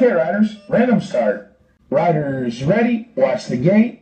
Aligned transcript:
Okay, 0.00 0.14
riders, 0.14 0.56
random 0.66 0.98
start. 1.02 1.52
Riders 1.90 2.64
ready, 2.64 3.10
watch 3.16 3.48
the 3.48 3.56
gate. 3.58 4.00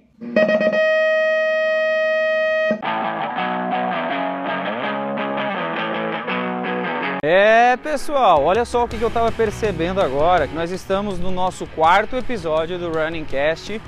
É, 7.21 7.77
pessoal, 7.79 8.45
olha 8.45 8.65
só 8.65 8.85
o 8.85 8.89
que 8.89 9.03
eu 9.03 9.09
estava 9.09 9.33
percebendo 9.33 10.01
agora, 10.01 10.47
que 10.47 10.55
nós 10.55 10.71
estamos 10.71 11.19
no 11.19 11.33
nosso 11.33 11.67
quarto 11.67 12.15
episódio 12.15 12.79
do 12.79 12.93
Running 12.93 13.25
Cast 13.25 13.83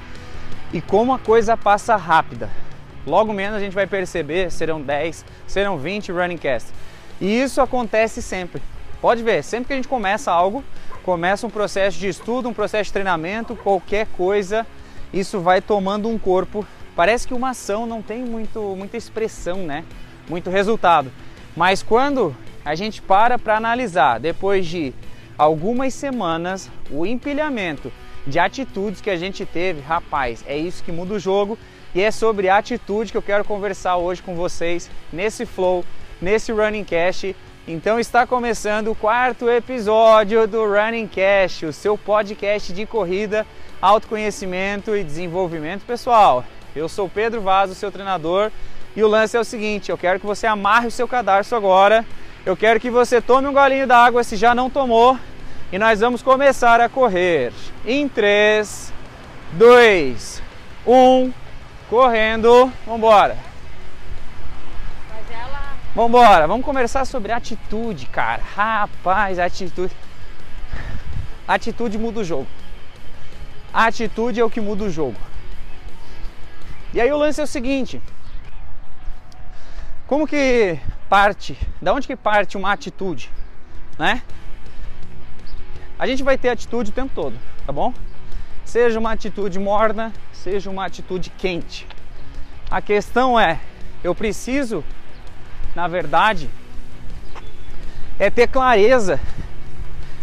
e 0.73 0.81
como 0.81 1.15
a 1.15 1.19
coisa 1.21 1.57
passa 1.57 1.95
rápida. 1.95 2.51
Logo 3.07 3.33
menos 3.33 3.57
a 3.57 3.61
gente 3.61 3.73
vai 3.73 3.87
perceber, 3.87 4.51
serão 4.51 4.83
10, 4.83 5.25
serão 5.47 5.79
20 5.79 6.11
Running 6.11 6.39
Cast. 6.39 6.73
E 7.21 7.41
isso 7.41 7.61
acontece 7.61 8.21
sempre. 8.21 8.61
Pode 9.01 9.23
ver, 9.23 9.45
sempre 9.45 9.69
que 9.69 9.73
a 9.75 9.77
gente 9.77 9.89
começa 9.89 10.33
algo, 10.33 10.65
começa 11.11 11.45
um 11.45 11.51
processo 11.51 11.99
de 11.99 12.07
estudo, 12.07 12.49
um 12.49 12.55
processo 12.55 12.85
de 12.85 12.93
treinamento, 12.93 13.57
qualquer 13.57 14.07
coisa, 14.17 14.65
isso 15.13 15.41
vai 15.41 15.61
tomando 15.61 16.09
um 16.09 16.17
corpo. 16.17 16.65
Parece 16.95 17.27
que 17.27 17.35
uma 17.35 17.51
ação 17.51 17.85
não 17.85 18.01
tem 18.01 18.23
muito, 18.23 18.77
muita 18.77 18.97
expressão, 18.97 19.57
né? 19.57 19.85
Muito 20.29 20.49
resultado. 20.51 21.11
Mas 21.57 21.83
quando 21.83 22.33
a 22.65 22.77
gente 22.77 23.03
para 23.03 23.37
para 23.41 23.57
analisar, 23.57 24.21
depois 24.21 24.69
de 24.69 24.95
algumas 25.37 25.95
semanas, 25.95 26.71
o 26.93 27.05
empilhamento 27.05 27.93
de 28.25 28.39
atitudes 28.39 29.01
que 29.01 29.11
a 29.11 29.17
gente 29.17 29.45
teve, 29.45 29.81
rapaz, 29.81 30.45
é 30.47 30.57
isso 30.57 30.85
que 30.85 30.93
muda 30.93 31.15
o 31.15 31.19
jogo 31.19 31.59
e 31.93 32.01
é 32.01 32.13
sobre 32.13 32.49
atitude 32.49 33.11
que 33.11 33.19
eu 33.19 33.23
quero 33.23 33.45
conversar 33.45 33.97
hoje 33.97 34.23
com 34.23 34.37
vocês 34.37 34.89
nesse 35.13 35.45
flow, 35.45 35.85
nesse 36.23 36.53
Running 36.53 36.85
Cash. 36.85 37.35
Então 37.69 38.01
está 38.01 38.27
começando 38.27 38.91
o 38.91 38.95
quarto 38.95 39.49
episódio 39.49 40.49
do 40.49 40.65
Running 40.67 41.07
Cash, 41.07 41.63
o 41.65 41.73
seu 41.73 41.97
podcast 41.97 42.73
de 42.73 42.87
corrida, 42.87 43.47
autoconhecimento 43.83 44.97
e 44.97 45.05
desenvolvimento 45.05 45.85
pessoal. 45.85 46.43
Eu 46.75 46.89
sou 46.89 47.07
Pedro 47.07 47.43
Vaz, 47.43 47.71
o 47.71 47.75
seu 47.75 47.93
treinador, 47.93 48.51
e 48.97 49.03
o 49.03 49.09
lance 49.09 49.37
é 49.37 49.41
o 49.41 49.45
seguinte: 49.45 49.91
eu 49.91 49.99
quero 49.99 50.19
que 50.19 50.27
você 50.27 50.47
amarre 50.47 50.87
o 50.87 50.91
seu 50.91 51.07
cadarço 51.07 51.55
agora. 51.55 52.05
Eu 52.47 52.57
quero 52.57 52.81
que 52.81 52.91
você 52.91 53.21
tome 53.21 53.47
um 53.47 53.53
golinho 53.53 53.87
d'água 53.87 54.25
se 54.25 54.37
já 54.37 54.55
não 54.55 54.71
tomou 54.71 55.19
e 55.71 55.79
nós 55.79 56.01
vamos 56.01 56.23
começar 56.23 56.81
a 56.81 56.89
correr. 56.89 57.53
Em 57.87 58.09
3, 58.09 58.91
2, 59.53 60.43
1, 60.87 61.33
correndo. 61.91 62.73
Mas 62.87 63.03
ela. 63.03 63.50
Vambora, 65.95 66.47
vamos 66.47 66.65
conversar 66.65 67.05
sobre 67.05 67.33
atitude, 67.33 68.07
cara. 68.07 68.43
Rapaz, 68.55 69.39
atitude. 69.41 69.93
Atitude 71.49 71.99
muda 71.99 72.21
o 72.21 72.25
jogo. 72.25 72.47
Atitude 73.73 74.41
é 74.41 74.45
o 74.45 74.51
que 74.51 74.61
muda 74.61 74.85
o 74.85 74.91
jogo. 74.91 75.17
E 76.95 77.01
aí 77.01 77.11
o 77.11 77.17
lance 77.17 77.41
é 77.41 77.45
o 77.45 77.47
seguinte: 77.47 78.01
como 80.07 80.29
que 80.29 80.79
parte, 81.09 81.59
da 81.83 81.93
onde 81.93 82.07
que 82.07 82.15
parte 82.15 82.57
uma 82.57 82.73
atitude, 82.73 83.31
né? 83.99 84.23
A 85.99 86.07
gente 86.07 86.23
vai 86.23 86.39
ter 86.39 86.51
atitude 86.51 86.91
o 86.91 86.95
tempo 86.95 87.13
todo, 87.15 87.37
tá 87.67 87.73
bom? 87.73 87.93
Seja 88.65 88.99
uma 88.99 89.13
atitude 89.13 89.59
morna, 89.59 90.13
seja 90.33 90.71
uma 90.71 90.87
atitude 90.87 91.31
quente. 91.31 91.87
A 92.71 92.81
questão 92.81 93.39
é, 93.39 93.61
eu 94.03 94.15
preciso, 94.15 94.85
na 95.75 95.87
verdade, 95.89 96.49
é 98.19 98.29
ter 98.29 98.49
clareza 98.49 99.21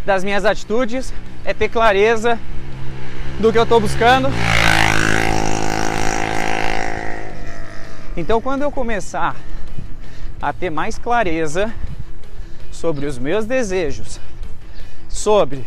das 0.06 0.24
minhas 0.24 0.46
atitudes, 0.46 1.14
é 1.44 1.54
ter 1.54 1.70
clareza 1.70 2.40
do 3.40 3.52
que 3.52 3.58
eu 3.58 3.64
estou 3.64 3.80
buscando. 3.80 4.30
Então, 8.16 8.42
quando 8.42 8.64
eu 8.64 8.72
começar 8.72 9.36
a 10.42 10.52
ter 10.52 10.70
mais 10.70 10.98
clareza 10.98 11.74
sobre 12.72 13.06
os 13.06 13.18
meus 13.18 13.46
desejos, 13.46 14.20
sobre 15.08 15.66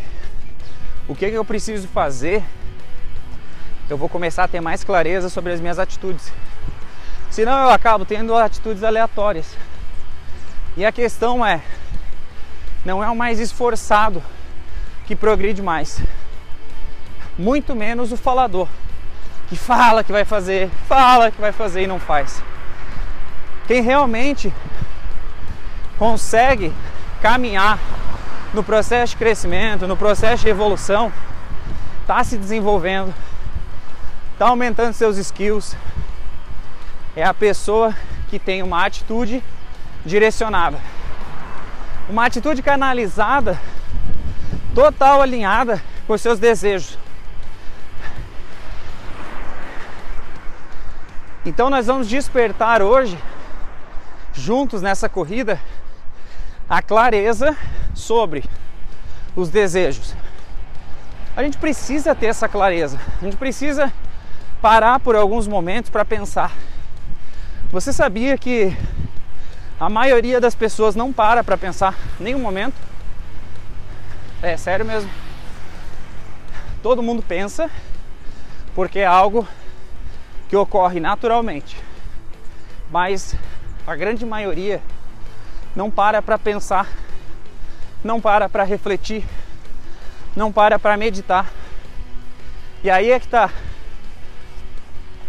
o 1.07 1.15
que, 1.15 1.29
que 1.29 1.37
eu 1.37 1.45
preciso 1.45 1.87
fazer, 1.87 2.43
eu 3.89 3.97
vou 3.97 4.07
começar 4.07 4.45
a 4.45 4.47
ter 4.47 4.61
mais 4.61 4.83
clareza 4.83 5.27
sobre 5.29 5.51
as 5.51 5.59
minhas 5.59 5.79
atitudes. 5.79 6.31
Senão 7.29 7.57
eu 7.63 7.69
acabo 7.69 8.05
tendo 8.05 8.35
atitudes 8.35 8.83
aleatórias. 8.83 9.55
E 10.77 10.85
a 10.85 10.91
questão 10.91 11.45
é, 11.45 11.61
não 12.85 13.03
é 13.03 13.09
o 13.09 13.15
mais 13.15 13.39
esforçado 13.39 14.23
que 15.05 15.15
progride 15.15 15.61
mais. 15.61 16.01
Muito 17.37 17.75
menos 17.75 18.13
o 18.13 18.17
falador, 18.17 18.69
que 19.49 19.57
fala 19.57 20.01
que 20.01 20.11
vai 20.13 20.23
fazer, 20.23 20.69
fala 20.87 21.29
que 21.29 21.41
vai 21.41 21.51
fazer 21.51 21.83
e 21.83 21.87
não 21.87 21.99
faz. 21.99 22.41
Quem 23.67 23.81
realmente 23.81 24.53
consegue 25.97 26.73
caminhar 27.21 27.77
no 28.53 28.63
processo 28.63 29.11
de 29.11 29.17
crescimento, 29.17 29.87
no 29.87 29.97
processo 29.97 30.43
de 30.43 30.49
evolução, 30.49 31.11
está 32.01 32.23
se 32.23 32.37
desenvolvendo, 32.37 33.13
está 34.33 34.47
aumentando 34.47 34.93
seus 34.93 35.17
skills, 35.17 35.75
é 37.13 37.23
a 37.23 37.33
pessoa 37.33 37.93
que 38.29 38.39
tem 38.39 38.63
uma 38.63 38.85
atitude 38.85 39.43
direcionada, 40.05 40.77
uma 42.09 42.25
atitude 42.25 42.61
canalizada, 42.61 43.59
total 44.73 45.21
alinhada 45.21 45.81
com 46.07 46.13
os 46.13 46.21
seus 46.21 46.39
desejos. 46.39 46.97
Então 51.45 51.69
nós 51.69 51.87
vamos 51.87 52.07
despertar 52.07 52.81
hoje 52.81 53.17
juntos 54.33 54.81
nessa 54.81 55.09
corrida 55.09 55.59
a 56.69 56.81
clareza 56.81 57.57
sobre 57.93 58.43
os 59.35 59.49
desejos. 59.49 60.13
A 61.35 61.43
gente 61.43 61.57
precisa 61.57 62.13
ter 62.13 62.27
essa 62.27 62.47
clareza, 62.47 62.99
a 63.21 63.25
gente 63.25 63.37
precisa 63.37 63.91
parar 64.61 64.99
por 64.99 65.15
alguns 65.15 65.47
momentos 65.47 65.89
para 65.89 66.05
pensar. 66.05 66.51
Você 67.71 67.91
sabia 67.91 68.37
que 68.37 68.75
a 69.81 69.89
maioria 69.89 70.39
das 70.39 70.53
pessoas 70.53 70.95
não 70.95 71.11
para 71.11 71.43
para 71.43 71.57
pensar 71.57 71.97
nenhum 72.19 72.37
momento? 72.37 72.75
É 74.39 74.55
sério 74.55 74.85
mesmo. 74.85 75.09
Todo 76.83 77.01
mundo 77.01 77.23
pensa 77.23 77.67
porque 78.75 78.99
é 78.99 79.07
algo 79.07 79.47
que 80.47 80.55
ocorre 80.55 80.99
naturalmente. 80.99 81.75
Mas 82.91 83.35
a 83.87 83.95
grande 83.95 84.23
maioria 84.23 84.83
não 85.75 85.89
para 85.89 86.21
para 86.21 86.37
pensar, 86.37 86.87
não 88.03 88.21
para 88.21 88.47
para 88.47 88.63
refletir, 88.63 89.25
não 90.35 90.51
para 90.51 90.77
para 90.77 90.95
meditar. 90.95 91.51
E 92.83 92.89
aí 92.91 93.09
é 93.09 93.19
que 93.19 93.25
está 93.25 93.49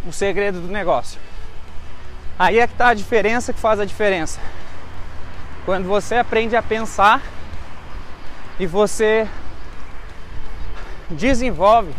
o 0.06 0.12
segredo 0.12 0.60
do 0.60 0.68
negócio. 0.68 1.31
Aí 2.42 2.58
é 2.58 2.66
que 2.66 2.72
está 2.72 2.88
a 2.88 2.94
diferença 2.94 3.52
que 3.52 3.60
faz 3.60 3.78
a 3.78 3.84
diferença. 3.84 4.40
Quando 5.64 5.86
você 5.86 6.16
aprende 6.16 6.56
a 6.56 6.62
pensar 6.62 7.22
e 8.58 8.66
você 8.66 9.28
desenvolve 11.08 11.92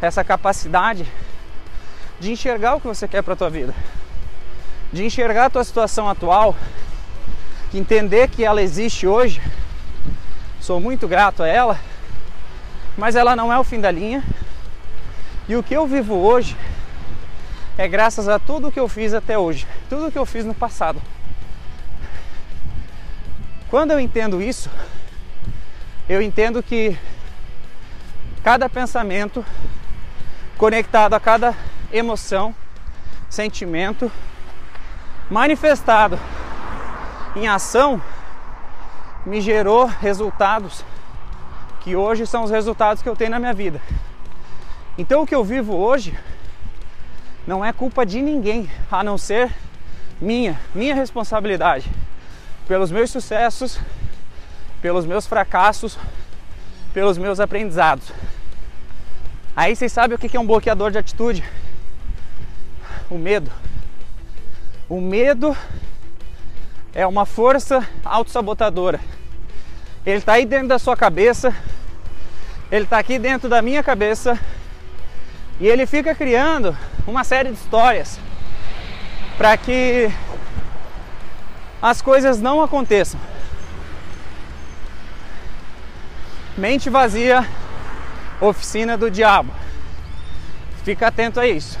essa 0.00 0.24
capacidade 0.24 1.06
de 2.18 2.32
enxergar 2.32 2.76
o 2.76 2.80
que 2.80 2.86
você 2.86 3.06
quer 3.06 3.22
para 3.22 3.34
a 3.34 3.36
tua 3.36 3.50
vida 3.50 3.74
de 4.92 5.04
enxergar 5.04 5.44
a 5.44 5.50
tua 5.50 5.62
situação 5.62 6.08
atual, 6.08 6.56
entender 7.72 8.28
que 8.28 8.44
ela 8.44 8.62
existe 8.62 9.06
hoje. 9.06 9.42
Sou 10.60 10.80
muito 10.80 11.06
grato 11.06 11.42
a 11.42 11.48
ela, 11.48 11.78
mas 12.96 13.14
ela 13.14 13.36
não 13.36 13.52
é 13.52 13.58
o 13.58 13.64
fim 13.64 13.80
da 13.80 13.90
linha. 13.90 14.24
E 15.48 15.54
o 15.54 15.62
que 15.62 15.74
eu 15.74 15.86
vivo 15.86 16.14
hoje 16.14 16.56
é 17.80 17.88
graças 17.88 18.28
a 18.28 18.38
tudo 18.38 18.70
que 18.70 18.78
eu 18.78 18.86
fiz 18.86 19.14
até 19.14 19.38
hoje, 19.38 19.66
tudo 19.88 20.12
que 20.12 20.18
eu 20.18 20.26
fiz 20.26 20.44
no 20.44 20.52
passado. 20.52 21.00
Quando 23.70 23.90
eu 23.90 23.98
entendo 23.98 24.42
isso, 24.42 24.68
eu 26.06 26.20
entendo 26.20 26.62
que 26.62 26.94
cada 28.44 28.68
pensamento 28.68 29.42
conectado 30.58 31.14
a 31.14 31.20
cada 31.20 31.56
emoção, 31.90 32.54
sentimento, 33.30 34.12
manifestado 35.30 36.20
em 37.34 37.48
ação 37.48 38.02
me 39.24 39.40
gerou 39.40 39.86
resultados 39.86 40.84
que 41.80 41.96
hoje 41.96 42.26
são 42.26 42.44
os 42.44 42.50
resultados 42.50 43.02
que 43.02 43.08
eu 43.08 43.16
tenho 43.16 43.30
na 43.30 43.38
minha 43.38 43.54
vida. 43.54 43.80
Então 44.98 45.22
o 45.22 45.26
que 45.26 45.34
eu 45.34 45.42
vivo 45.42 45.74
hoje 45.74 46.14
não 47.46 47.64
é 47.64 47.72
culpa 47.72 48.04
de 48.04 48.20
ninguém, 48.20 48.70
a 48.90 49.02
não 49.02 49.16
ser 49.16 49.50
minha, 50.20 50.60
minha 50.74 50.94
responsabilidade 50.94 51.90
pelos 52.68 52.90
meus 52.90 53.10
sucessos, 53.10 53.80
pelos 54.80 55.04
meus 55.04 55.26
fracassos, 55.26 55.98
pelos 56.94 57.18
meus 57.18 57.40
aprendizados. 57.40 58.12
Aí 59.56 59.74
vocês 59.74 59.92
sabem 59.92 60.14
o 60.14 60.18
que 60.18 60.36
é 60.36 60.40
um 60.40 60.46
bloqueador 60.46 60.90
de 60.90 60.98
atitude? 60.98 61.42
O 63.10 63.18
medo. 63.18 63.50
O 64.88 65.00
medo 65.00 65.56
é 66.94 67.06
uma 67.06 67.26
força 67.26 67.86
autossabotadora. 68.04 69.00
Ele 70.06 70.18
está 70.18 70.34
aí 70.34 70.46
dentro 70.46 70.68
da 70.68 70.78
sua 70.78 70.96
cabeça, 70.96 71.54
ele 72.70 72.84
está 72.84 72.98
aqui 72.98 73.18
dentro 73.18 73.48
da 73.48 73.60
minha 73.60 73.82
cabeça 73.82 74.38
e 75.58 75.66
ele 75.66 75.86
fica 75.86 76.14
criando 76.14 76.76
uma 77.06 77.24
série 77.24 77.50
de 77.50 77.54
histórias 77.56 78.18
para 79.36 79.56
que 79.56 80.10
as 81.80 82.02
coisas 82.02 82.40
não 82.40 82.62
aconteçam. 82.62 83.18
Mente 86.56 86.90
vazia, 86.90 87.46
oficina 88.40 88.98
do 88.98 89.10
diabo. 89.10 89.50
Fica 90.84 91.06
atento 91.06 91.40
a 91.40 91.46
isso. 91.46 91.78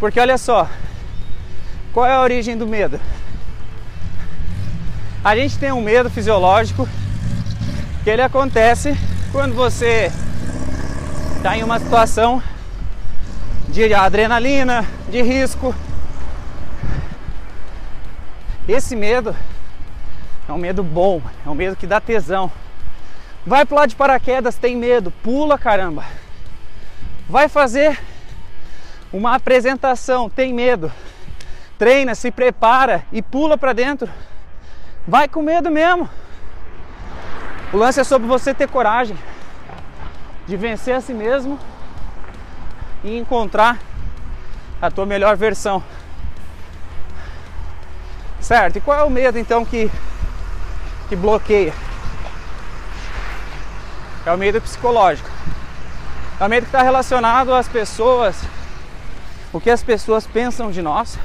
Porque 0.00 0.18
olha 0.18 0.38
só, 0.38 0.68
qual 1.92 2.06
é 2.06 2.12
a 2.12 2.20
origem 2.20 2.56
do 2.56 2.66
medo? 2.66 3.00
A 5.22 5.36
gente 5.36 5.58
tem 5.58 5.72
um 5.72 5.80
medo 5.80 6.10
fisiológico 6.10 6.88
que 8.02 8.10
ele 8.10 8.22
acontece 8.22 8.96
quando 9.32 9.54
você 9.54 10.10
está 11.36 11.56
em 11.56 11.62
uma 11.62 11.78
situação 11.78 12.42
de 13.74 13.92
adrenalina, 13.92 14.86
de 15.08 15.20
risco. 15.20 15.74
Esse 18.68 18.94
medo 18.94 19.34
é 20.48 20.52
um 20.52 20.56
medo 20.56 20.84
bom, 20.84 21.20
é 21.44 21.50
um 21.50 21.56
medo 21.56 21.74
que 21.74 21.84
dá 21.84 22.00
tesão. 22.00 22.52
Vai 23.44 23.66
pular 23.66 23.86
de 23.86 23.96
paraquedas, 23.96 24.54
tem 24.54 24.76
medo, 24.76 25.10
pula 25.10 25.58
caramba. 25.58 26.04
Vai 27.28 27.48
fazer 27.48 27.98
uma 29.12 29.34
apresentação, 29.34 30.30
tem 30.30 30.54
medo. 30.54 30.92
Treina, 31.76 32.14
se 32.14 32.30
prepara 32.30 33.04
e 33.10 33.20
pula 33.20 33.58
para 33.58 33.72
dentro. 33.72 34.08
Vai 35.04 35.26
com 35.26 35.42
medo 35.42 35.68
mesmo. 35.68 36.08
O 37.72 37.76
lance 37.76 37.98
é 37.98 38.04
sobre 38.04 38.28
você 38.28 38.54
ter 38.54 38.68
coragem 38.68 39.18
de 40.46 40.56
vencer 40.56 40.94
a 40.94 41.00
si 41.00 41.12
mesmo 41.12 41.58
e 43.04 43.16
encontrar 43.16 43.78
a 44.82 44.90
tua 44.90 45.06
melhor 45.06 45.36
versão. 45.36 45.82
Certo? 48.40 48.76
E 48.76 48.80
qual 48.80 48.98
é 48.98 49.04
o 49.04 49.10
medo 49.10 49.38
então 49.38 49.64
que 49.64 49.90
que 51.08 51.14
bloqueia? 51.14 51.72
É 54.26 54.32
o 54.32 54.38
medo 54.38 54.60
psicológico. 54.60 55.28
É 56.40 56.44
o 56.44 56.48
medo 56.48 56.64
que 56.64 56.68
está 56.68 56.82
relacionado 56.82 57.54
às 57.54 57.68
pessoas, 57.68 58.42
o 59.52 59.60
que 59.60 59.70
as 59.70 59.82
pessoas 59.82 60.26
pensam 60.26 60.70
de 60.70 60.82
nós, 60.82 61.18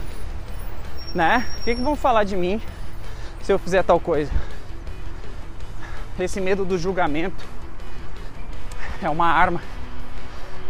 né? 1.15 1.47
O 1.59 1.63
que, 1.63 1.75
que 1.75 1.81
vão 1.81 1.95
falar 1.95 2.25
de 2.25 2.35
mim 2.35 2.61
se 3.41 3.51
eu 3.51 3.57
fizer 3.57 3.83
tal 3.83 3.99
coisa? 3.99 4.31
Esse 6.19 6.39
medo 6.39 6.65
do 6.65 6.77
julgamento 6.77 7.43
é 9.01 9.09
uma 9.09 9.27
arma. 9.27 9.61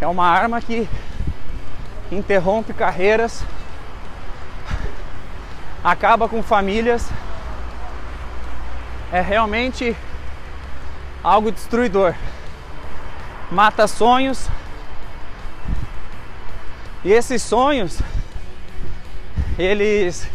É 0.01 0.07
uma 0.07 0.25
arma 0.25 0.61
que 0.61 0.87
interrompe 2.09 2.73
carreiras, 2.73 3.43
acaba 5.83 6.29
com 6.29 6.41
famílias. 6.41 7.09
É 9.11 9.19
realmente 9.19 9.95
algo 11.23 11.51
destruidor. 11.51 12.15
Mata 13.51 13.87
sonhos. 13.87 14.47
E 17.03 17.11
esses 17.11 17.41
sonhos, 17.41 18.01
eles 19.57 20.29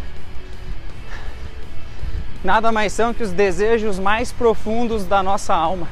nada 2.43 2.71
mais 2.71 2.93
são 2.93 3.15
que 3.15 3.23
os 3.23 3.33
desejos 3.33 3.99
mais 3.99 4.31
profundos 4.31 5.07
da 5.07 5.23
nossa 5.23 5.55
alma. 5.55 5.89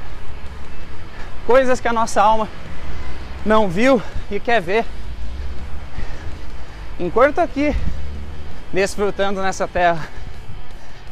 Coisas 1.46 1.80
que 1.80 1.88
a 1.88 1.92
nossa 1.92 2.20
alma 2.20 2.48
não 3.44 3.68
viu 3.68 4.00
e 4.30 4.38
quer 4.38 4.60
ver. 4.60 4.84
Enquanto 6.98 7.38
aqui 7.38 7.74
desfrutando 8.72 9.42
nessa 9.42 9.68
terra. 9.68 10.08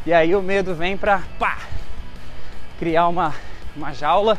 E 0.05 0.11
aí 0.11 0.35
o 0.35 0.41
medo 0.41 0.73
vem 0.73 0.97
para 0.97 1.21
pá, 1.37 1.59
criar 2.79 3.07
uma 3.07 3.33
uma 3.75 3.93
jaula, 3.93 4.37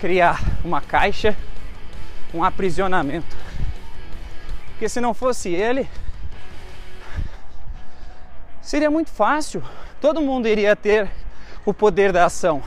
criar 0.00 0.40
uma 0.64 0.80
caixa, 0.80 1.36
um 2.34 2.44
aprisionamento. 2.44 3.36
Porque 4.68 4.88
se 4.88 5.00
não 5.00 5.14
fosse 5.14 5.48
ele, 5.50 5.88
seria 8.60 8.90
muito 8.90 9.10
fácil. 9.10 9.62
Todo 10.00 10.20
mundo 10.20 10.46
iria 10.46 10.76
ter 10.76 11.08
o 11.64 11.72
poder 11.72 12.12
da 12.12 12.26
ação. 12.26 12.62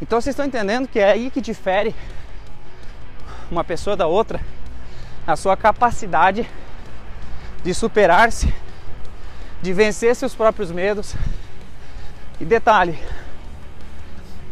Então 0.00 0.20
vocês 0.20 0.32
estão 0.32 0.46
entendendo 0.46 0.86
que 0.86 1.00
é 1.00 1.10
aí 1.10 1.30
que 1.30 1.40
difere 1.40 1.94
uma 3.50 3.64
pessoa 3.64 3.96
da 3.96 4.06
outra, 4.06 4.40
a 5.26 5.34
sua 5.34 5.56
capacidade 5.56 6.48
de 7.64 7.74
superar-se, 7.74 8.54
de 9.60 9.72
vencer 9.72 10.14
seus 10.14 10.34
próprios 10.34 10.70
medos. 10.70 11.14
E 12.40 12.44
detalhe, 12.44 12.98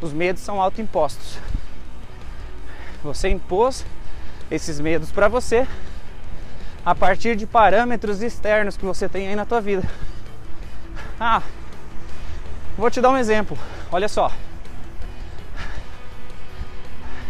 os 0.00 0.12
medos 0.12 0.42
são 0.42 0.60
autoimpostos. 0.60 1.38
Você 3.04 3.28
impôs 3.28 3.86
esses 4.50 4.80
medos 4.80 5.12
para 5.12 5.28
você 5.28 5.66
a 6.84 6.94
partir 6.94 7.36
de 7.36 7.46
parâmetros 7.46 8.22
externos 8.22 8.76
que 8.76 8.84
você 8.84 9.08
tem 9.08 9.28
aí 9.28 9.36
na 9.36 9.44
tua 9.44 9.60
vida. 9.60 9.88
Ah, 11.18 11.42
vou 12.76 12.90
te 12.90 13.00
dar 13.00 13.10
um 13.10 13.16
exemplo. 13.16 13.56
Olha 13.90 14.08
só. 14.08 14.30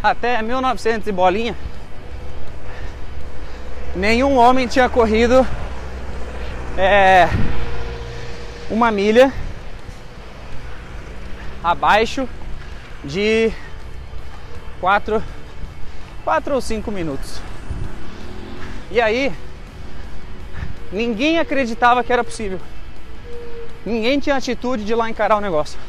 Até 0.06 0.40
1900 0.40 1.08
e 1.08 1.10
bolinha, 1.10 1.56
nenhum 3.92 4.36
homem 4.36 4.68
tinha 4.68 4.88
corrido 4.88 5.44
é, 6.78 7.28
uma 8.70 8.92
milha 8.92 9.32
abaixo 11.60 12.28
de 13.02 13.50
4 14.80 15.20
quatro 16.22 16.54
ou 16.54 16.60
5 16.60 16.88
minutos. 16.92 17.40
E 18.92 19.00
aí, 19.00 19.32
ninguém 20.92 21.40
acreditava 21.40 22.04
que 22.04 22.12
era 22.12 22.22
possível. 22.22 22.60
Ninguém 23.84 24.20
tinha 24.20 24.36
atitude 24.36 24.84
de 24.84 24.92
ir 24.92 24.94
lá 24.94 25.10
encarar 25.10 25.36
o 25.36 25.40
negócio. 25.40 25.80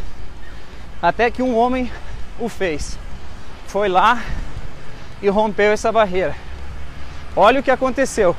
Até 1.00 1.30
que 1.30 1.44
um 1.44 1.56
homem 1.56 1.92
o 2.40 2.50
fez. 2.50 2.98
Foi 3.68 3.90
lá 3.90 4.24
e 5.22 5.30
rompeu 5.30 5.72
essa 5.72 5.92
barreira. 5.92 6.36
Olha 7.36 7.60
o 7.60 7.64
que 7.64 7.70
aconteceu. 7.70 8.36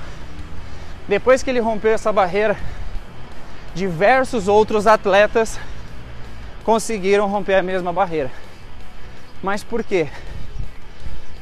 Depois 1.06 1.42
que 1.42 1.50
ele 1.50 1.61
rompeu 1.61 1.92
essa 1.92 2.12
barreira, 2.12 2.56
diversos 3.75 4.49
outros 4.49 4.87
atletas 4.87 5.58
conseguiram 6.64 7.28
romper 7.28 7.54
a 7.54 7.62
mesma 7.62 7.92
barreira. 7.92 8.30
Mas 9.42 9.62
por 9.62 9.85
quê? 9.85 10.08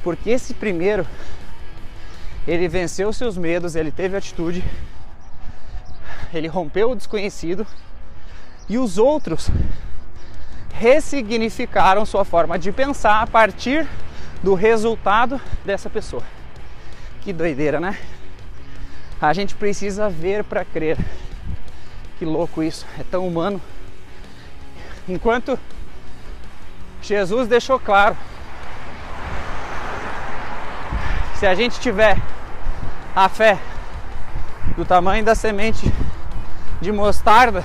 Porque 0.02 0.30
esse 0.30 0.52
primeiro 0.52 1.06
ele 2.46 2.68
venceu 2.68 3.12
seus 3.12 3.36
medos, 3.36 3.74
ele 3.74 3.90
teve 3.90 4.16
atitude, 4.16 4.64
ele 6.32 6.46
rompeu 6.46 6.90
o 6.90 6.96
desconhecido 6.96 7.66
e 8.68 8.78
os 8.78 8.98
outros 8.98 9.48
ressignificaram 10.78 12.04
sua 12.04 12.24
forma 12.24 12.58
de 12.58 12.70
pensar 12.70 13.22
a 13.22 13.26
partir 13.26 13.86
do 14.42 14.54
resultado 14.54 15.40
dessa 15.64 15.88
pessoa. 15.88 16.22
Que 17.22 17.32
doideira, 17.32 17.80
né? 17.80 17.98
A 19.20 19.32
gente 19.32 19.54
precisa 19.54 20.10
ver 20.10 20.44
para 20.44 20.64
crer. 20.64 20.98
Que 22.18 22.24
louco 22.24 22.62
isso, 22.62 22.86
é 22.98 23.02
tão 23.02 23.26
humano. 23.26 23.60
Enquanto 25.08 25.58
Jesus 27.00 27.48
deixou 27.48 27.80
claro. 27.80 28.16
Se 31.36 31.46
a 31.46 31.54
gente 31.54 31.80
tiver 31.80 32.18
a 33.14 33.28
fé 33.28 33.58
do 34.76 34.84
tamanho 34.84 35.24
da 35.24 35.34
semente 35.34 35.92
de 36.80 36.92
mostarda, 36.92 37.64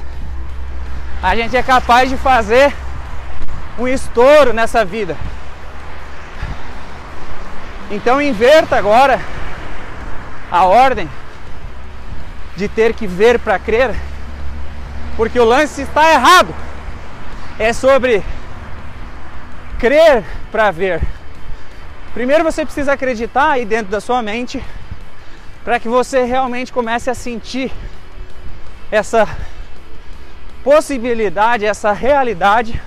a 1.22 1.36
gente 1.36 1.56
é 1.56 1.63
capaz 1.63 2.10
de 2.10 2.18
fazer 2.18 2.74
um 3.77 3.87
estouro 3.87 4.53
nessa 4.53 4.83
vida. 4.83 5.15
Então 7.89 8.21
inverta 8.21 8.77
agora 8.77 9.19
a 10.51 10.65
ordem 10.65 11.09
de 12.55 12.67
ter 12.67 12.93
que 12.93 13.07
ver 13.07 13.39
para 13.39 13.57
crer, 13.59 13.95
porque 15.17 15.39
o 15.39 15.45
lance 15.45 15.81
está 15.81 16.11
errado. 16.11 16.53
É 17.59 17.73
sobre 17.73 18.23
crer 19.79 20.23
para 20.51 20.71
ver. 20.71 21.01
Primeiro 22.13 22.43
você 22.43 22.65
precisa 22.65 22.93
acreditar 22.93 23.51
aí 23.51 23.65
dentro 23.65 23.91
da 23.91 24.01
sua 24.01 24.21
mente 24.21 24.63
para 25.63 25.79
que 25.79 25.87
você 25.87 26.23
realmente 26.23 26.73
comece 26.73 27.09
a 27.09 27.13
sentir 27.13 27.71
essa 28.91 29.27
possibilidade, 30.63 31.65
essa 31.65 31.91
realidade 31.91 32.81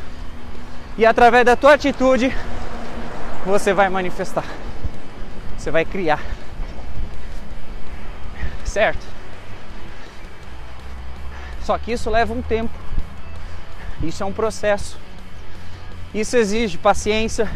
e 0.97 1.05
através 1.05 1.45
da 1.45 1.57
tua 1.57 1.75
atitude 1.75 2.35
você 3.45 3.73
vai 3.73 3.89
manifestar. 3.89 4.45
Você 5.57 5.71
vai 5.71 5.85
criar. 5.85 6.21
Certo? 8.65 9.05
Só 11.63 11.79
que 11.79 11.93
isso 11.93 12.11
leva 12.11 12.33
um 12.33 12.43
tempo. 12.43 12.73
Isso 14.03 14.23
é 14.23 14.27
um 14.27 14.33
processo. 14.33 14.99
Isso 16.15 16.37
exige 16.37 16.79
paciência. 16.79 17.51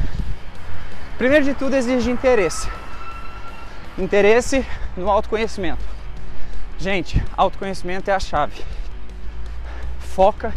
Primeiro 1.16 1.44
de 1.44 1.54
tudo, 1.54 1.74
exige 1.74 2.10
interesse. 2.10 2.68
Interesse 3.98 4.64
no 4.96 5.10
autoconhecimento. 5.10 5.84
Gente, 6.78 7.22
autoconhecimento 7.36 8.10
é 8.10 8.14
a 8.14 8.20
chave. 8.20 8.62
Foca 9.98 10.54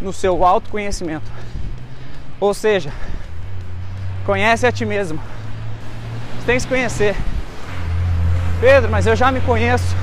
no 0.00 0.12
seu 0.12 0.44
autoconhecimento. 0.44 1.30
Ou 2.44 2.52
seja, 2.52 2.92
conhece 4.26 4.66
a 4.66 4.70
ti 4.70 4.84
mesmo. 4.84 5.18
Você 6.36 6.44
tem 6.44 6.56
que 6.56 6.60
se 6.60 6.68
conhecer. 6.68 7.16
Pedro, 8.60 8.90
mas 8.90 9.06
eu 9.06 9.16
já 9.16 9.32
me 9.32 9.40
conheço. 9.40 9.96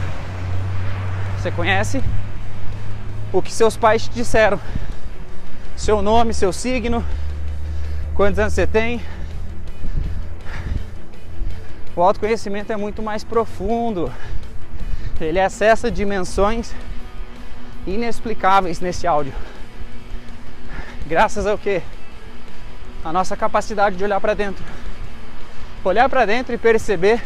Você 1.37 1.51
conhece 1.51 2.03
o 3.31 3.43
que 3.43 3.53
seus 3.53 3.77
pais 3.77 4.05
te 4.07 4.09
disseram. 4.09 4.59
Seu 5.75 6.01
nome, 6.01 6.33
seu 6.33 6.51
signo, 6.51 7.05
quantos 8.15 8.39
anos 8.39 8.53
você 8.53 8.65
tem. 8.65 8.99
O 11.95 12.01
autoconhecimento 12.01 12.73
é 12.73 12.75
muito 12.75 13.03
mais 13.03 13.23
profundo. 13.23 14.11
Ele 15.19 15.39
acessa 15.39 15.91
dimensões 15.91 16.73
inexplicáveis 17.85 18.79
nesse 18.79 19.05
áudio. 19.05 19.33
Graças 21.05 21.45
ao 21.45 21.55
que? 21.55 21.83
A 23.03 23.11
nossa 23.11 23.35
capacidade 23.35 23.95
de 23.95 24.03
olhar 24.03 24.19
para 24.21 24.33
dentro. 24.33 24.63
Olhar 25.83 26.07
para 26.07 26.25
dentro 26.25 26.53
e 26.53 26.57
perceber 26.57 27.21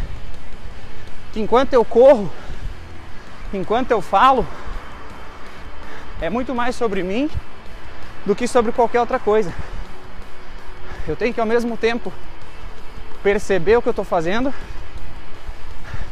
que 1.33 1.41
enquanto 1.41 1.73
eu 1.73 1.83
corro, 1.83 2.31
enquanto 3.53 3.91
eu 3.91 4.01
falo, 4.01 4.47
é 6.21 6.29
muito 6.29 6.55
mais 6.55 6.75
sobre 6.75 7.03
mim 7.03 7.29
do 8.25 8.33
que 8.35 8.47
sobre 8.47 8.71
qualquer 8.71 9.01
outra 9.01 9.19
coisa. 9.19 9.53
Eu 11.05 11.15
tenho 11.15 11.33
que 11.33 11.41
ao 11.41 11.45
mesmo 11.45 11.75
tempo 11.75 12.11
perceber 13.21 13.75
o 13.75 13.81
que 13.81 13.89
eu 13.89 13.91
estou 13.91 14.05
fazendo, 14.05 14.53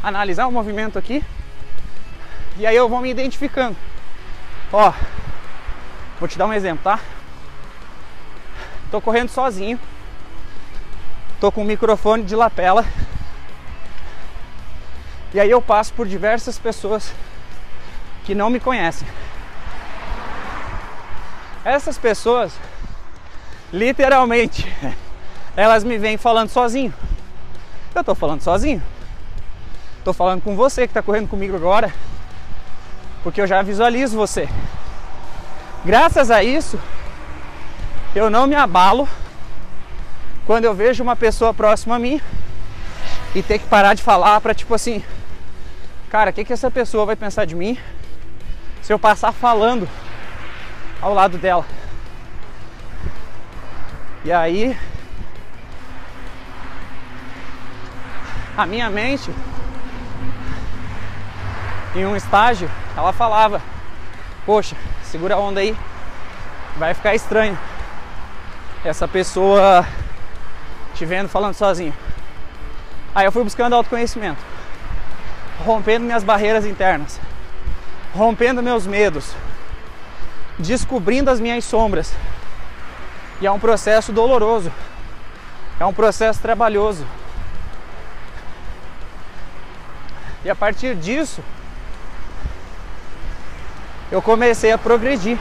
analisar 0.03 0.45
o 0.45 0.51
movimento 0.51 0.99
aqui, 0.99 1.23
e 2.57 2.67
aí 2.67 2.75
eu 2.75 2.89
vou 2.89 2.99
me 2.99 3.09
identificando. 3.09 3.77
Ó, 4.71 4.93
vou 6.19 6.27
te 6.27 6.37
dar 6.37 6.47
um 6.47 6.53
exemplo, 6.53 6.83
tá? 6.83 6.99
Tô 8.93 9.01
correndo 9.01 9.29
sozinho, 9.29 9.79
tô 11.39 11.51
com 11.51 11.61
um 11.61 11.65
microfone 11.65 12.21
de 12.23 12.35
lapela, 12.35 12.85
e 15.33 15.39
aí 15.39 15.49
eu 15.49 15.59
passo 15.59 15.91
por 15.95 16.07
diversas 16.07 16.59
pessoas 16.59 17.11
que 18.23 18.35
não 18.35 18.51
me 18.51 18.59
conhecem. 18.59 19.07
Essas 21.65 21.97
pessoas, 21.97 22.53
literalmente, 23.73 24.71
elas 25.57 25.83
me 25.83 25.97
vêm 25.97 26.15
falando 26.15 26.49
sozinho. 26.49 26.93
Eu 27.95 28.03
tô 28.03 28.13
falando 28.13 28.43
sozinho. 28.43 28.83
Tô 30.03 30.13
falando 30.13 30.43
com 30.43 30.55
você 30.55 30.87
que 30.87 30.93
tá 30.93 31.01
correndo 31.01 31.27
comigo 31.27 31.55
agora, 31.55 31.91
porque 33.23 33.41
eu 33.41 33.47
já 33.47 33.59
visualizo 33.63 34.15
você. 34.15 34.47
Graças 35.83 36.29
a 36.29 36.43
isso, 36.43 36.79
eu 38.15 38.29
não 38.29 38.45
me 38.45 38.55
abalo 38.55 39.07
quando 40.45 40.65
eu 40.65 40.73
vejo 40.73 41.01
uma 41.01 41.15
pessoa 41.15 41.53
próxima 41.53 41.95
a 41.95 41.99
mim 41.99 42.21
e 43.33 43.41
ter 43.41 43.57
que 43.57 43.65
parar 43.65 43.95
de 43.95 44.03
falar 44.03 44.39
para 44.39 44.53
tipo 44.53 44.73
assim, 44.73 45.03
cara, 46.09 46.29
o 46.29 46.33
que, 46.33 46.45
que 46.45 46.53
essa 46.53 46.69
pessoa 46.69 47.05
vai 47.05 47.15
pensar 47.15 47.45
de 47.45 47.55
mim 47.55 47.77
se 48.81 48.93
eu 48.93 48.99
passar 48.99 49.31
falando 49.31 49.89
ao 51.01 51.13
lado 51.13 51.37
dela. 51.37 51.65
E 54.23 54.31
aí 54.31 54.77
a 58.55 58.65
minha 58.67 58.89
mente 58.89 59.31
em 61.95 62.05
um 62.05 62.15
estágio, 62.15 62.69
ela 62.95 63.11
falava: 63.11 63.61
"Poxa, 64.45 64.75
segura 65.03 65.35
a 65.35 65.39
onda 65.39 65.61
aí. 65.61 65.75
Vai 66.77 66.93
ficar 66.93 67.13
estranho 67.13 67.57
essa 68.83 69.07
pessoa 69.07 69.85
te 70.93 71.05
vendo 71.05 71.29
falando 71.29 71.53
sozinho". 71.53 71.93
Aí 73.15 73.25
eu 73.25 73.31
fui 73.31 73.43
buscando 73.43 73.75
autoconhecimento, 73.75 74.41
rompendo 75.63 76.05
minhas 76.05 76.23
barreiras 76.23 76.65
internas, 76.65 77.19
rompendo 78.13 78.63
meus 78.63 78.87
medos, 78.87 79.35
descobrindo 80.57 81.29
as 81.29 81.39
minhas 81.39 81.63
sombras. 81.63 82.13
E 83.39 83.45
é 83.45 83.51
um 83.51 83.59
processo 83.59 84.11
doloroso, 84.11 84.71
é 85.79 85.85
um 85.85 85.93
processo 85.93 86.39
trabalhoso. 86.41 87.05
E 90.43 90.49
a 90.49 90.55
partir 90.55 90.95
disso, 90.95 91.41
eu 94.11 94.21
comecei 94.21 94.71
a 94.71 94.77
progredir. 94.77 95.37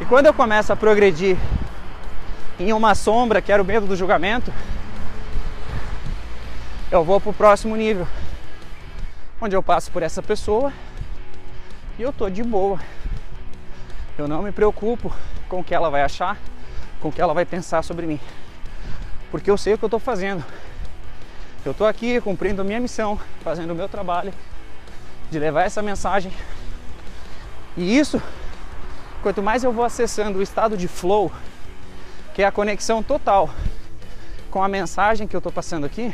E 0.00 0.04
quando 0.04 0.26
eu 0.26 0.34
começo 0.34 0.72
a 0.72 0.76
progredir 0.76 1.36
em 2.58 2.72
uma 2.72 2.94
sombra, 2.94 3.42
que 3.42 3.50
era 3.50 3.62
o 3.62 3.64
medo 3.64 3.86
do 3.86 3.96
julgamento, 3.96 4.52
eu 6.90 7.02
vou 7.02 7.20
para 7.20 7.30
o 7.30 7.34
próximo 7.34 7.74
nível, 7.74 8.06
onde 9.40 9.56
eu 9.56 9.62
passo 9.62 9.90
por 9.90 10.02
essa 10.02 10.22
pessoa 10.22 10.72
e 11.98 12.02
eu 12.02 12.12
tô 12.12 12.30
de 12.30 12.42
boa. 12.42 12.78
Eu 14.16 14.28
não 14.28 14.42
me 14.42 14.52
preocupo 14.52 15.12
com 15.48 15.60
o 15.60 15.64
que 15.64 15.74
ela 15.74 15.90
vai 15.90 16.02
achar, 16.02 16.38
com 17.00 17.08
o 17.08 17.12
que 17.12 17.20
ela 17.20 17.34
vai 17.34 17.44
pensar 17.44 17.82
sobre 17.82 18.06
mim. 18.06 18.20
Porque 19.30 19.50
eu 19.50 19.58
sei 19.58 19.74
o 19.74 19.78
que 19.78 19.84
eu 19.84 19.88
estou 19.88 19.98
fazendo. 19.98 20.44
Eu 21.64 21.72
estou 21.72 21.86
aqui 21.86 22.20
cumprindo 22.20 22.62
a 22.62 22.64
minha 22.64 22.78
missão, 22.78 23.18
fazendo 23.42 23.72
o 23.72 23.74
meu 23.74 23.88
trabalho 23.88 24.32
de 25.30 25.38
levar 25.38 25.62
essa 25.62 25.82
mensagem. 25.82 26.32
E 27.76 27.98
isso, 27.98 28.22
quanto 29.22 29.42
mais 29.42 29.64
eu 29.64 29.72
vou 29.72 29.84
acessando 29.84 30.38
o 30.38 30.42
estado 30.42 30.76
de 30.76 30.86
flow, 30.86 31.32
que 32.34 32.42
é 32.42 32.46
a 32.46 32.52
conexão 32.52 33.00
total 33.00 33.48
com 34.50 34.62
a 34.62 34.68
mensagem 34.68 35.26
que 35.26 35.36
eu 35.36 35.38
estou 35.38 35.52
passando 35.52 35.86
aqui, 35.86 36.12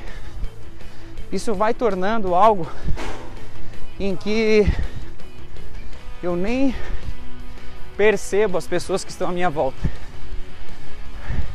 isso 1.32 1.54
vai 1.54 1.72
tornando 1.72 2.34
algo 2.34 2.70
em 3.98 4.14
que 4.14 4.66
eu 6.22 6.36
nem 6.36 6.74
percebo 7.96 8.58
as 8.58 8.66
pessoas 8.66 9.02
que 9.02 9.10
estão 9.10 9.30
à 9.30 9.32
minha 9.32 9.48
volta. 9.48 9.78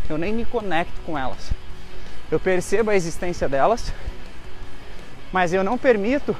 Eu 0.09 0.17
nem 0.17 0.33
me 0.33 0.45
conecto 0.45 0.99
com 1.05 1.17
elas. 1.17 1.51
Eu 2.31 2.39
percebo 2.39 2.89
a 2.89 2.95
existência 2.95 3.47
delas, 3.47 3.93
mas 5.31 5.53
eu 5.53 5.63
não 5.63 5.77
permito 5.77 6.35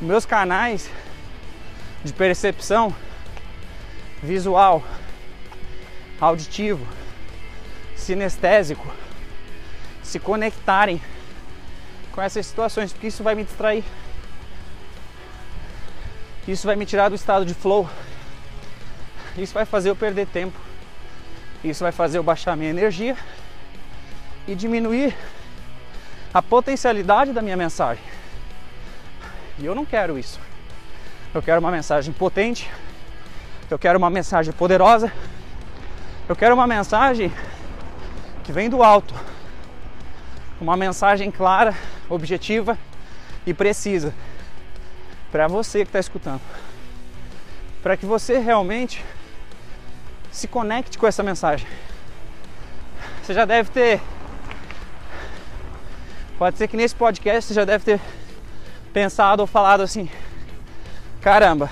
meus 0.00 0.24
canais 0.24 0.88
de 2.04 2.12
percepção 2.12 2.94
visual, 4.24 4.82
auditivo, 6.20 6.86
sinestésico 7.94 8.86
se 10.02 10.18
conectarem 10.18 11.00
com 12.12 12.22
essas 12.22 12.46
situações, 12.46 12.92
porque 12.92 13.08
isso 13.08 13.22
vai 13.22 13.34
me 13.34 13.44
distrair. 13.44 13.84
Isso 16.46 16.66
vai 16.66 16.76
me 16.76 16.86
tirar 16.86 17.08
do 17.08 17.14
estado 17.14 17.44
de 17.44 17.54
flow. 17.54 17.88
Isso 19.36 19.54
vai 19.54 19.64
fazer 19.64 19.90
eu 19.90 19.96
perder 19.96 20.26
tempo. 20.26 20.58
Isso 21.64 21.82
vai 21.82 21.90
fazer 21.90 22.18
eu 22.18 22.22
baixar 22.22 22.56
minha 22.56 22.70
energia 22.70 23.16
e 24.46 24.54
diminuir 24.54 25.16
a 26.32 26.42
potencialidade 26.42 27.32
da 27.32 27.40
minha 27.40 27.56
mensagem. 27.56 28.04
E 29.58 29.64
eu 29.64 29.74
não 29.74 29.86
quero 29.86 30.18
isso. 30.18 30.38
Eu 31.32 31.42
quero 31.42 31.60
uma 31.60 31.70
mensagem 31.70 32.12
potente. 32.12 32.70
Eu 33.70 33.78
quero 33.78 33.98
uma 33.98 34.10
mensagem 34.10 34.52
poderosa. 34.52 35.12
Eu 36.28 36.36
quero 36.36 36.54
uma 36.54 36.66
mensagem 36.66 37.32
que 38.42 38.52
vem 38.52 38.68
do 38.68 38.82
alto. 38.82 39.14
Uma 40.60 40.76
mensagem 40.76 41.30
clara, 41.30 41.74
objetiva 42.08 42.78
e 43.46 43.52
precisa 43.52 44.14
para 45.32 45.48
você 45.48 45.80
que 45.80 45.88
está 45.88 45.98
escutando. 45.98 46.40
Para 47.82 47.96
que 47.96 48.06
você 48.06 48.38
realmente 48.38 49.04
se 50.30 50.46
conecte 50.46 50.98
com 50.98 51.06
essa 51.06 51.22
mensagem. 51.22 51.66
Você 53.22 53.32
já 53.32 53.44
deve 53.44 53.70
ter. 53.70 54.00
Pode 56.38 56.58
ser 56.58 56.68
que 56.68 56.76
nesse 56.76 56.94
podcast 56.94 57.48
você 57.48 57.54
já 57.54 57.64
deve 57.64 57.84
ter 57.84 58.00
pensado 58.92 59.40
ou 59.40 59.46
falado 59.46 59.82
assim: 59.82 60.08
caramba, 61.20 61.70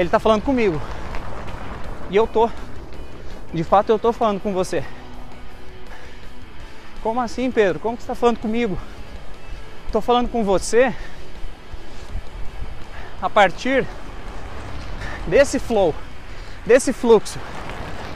ele 0.00 0.08
está 0.08 0.18
falando 0.18 0.42
comigo. 0.42 0.80
E 2.08 2.16
eu 2.16 2.26
tô. 2.26 2.48
De 3.52 3.62
fato 3.62 3.90
eu 3.90 3.98
tô 3.98 4.14
falando 4.14 4.40
com 4.40 4.50
você. 4.50 4.82
Como 7.02 7.20
assim, 7.20 7.50
Pedro? 7.50 7.78
Como 7.78 7.98
que 7.98 8.02
você 8.02 8.10
está 8.10 8.14
falando 8.14 8.38
comigo? 8.38 8.78
Estou 9.84 10.00
falando 10.00 10.30
com 10.30 10.42
você 10.42 10.94
a 13.20 13.28
partir 13.28 13.86
desse 15.26 15.58
flow, 15.58 15.94
desse 16.64 16.94
fluxo, 16.94 17.38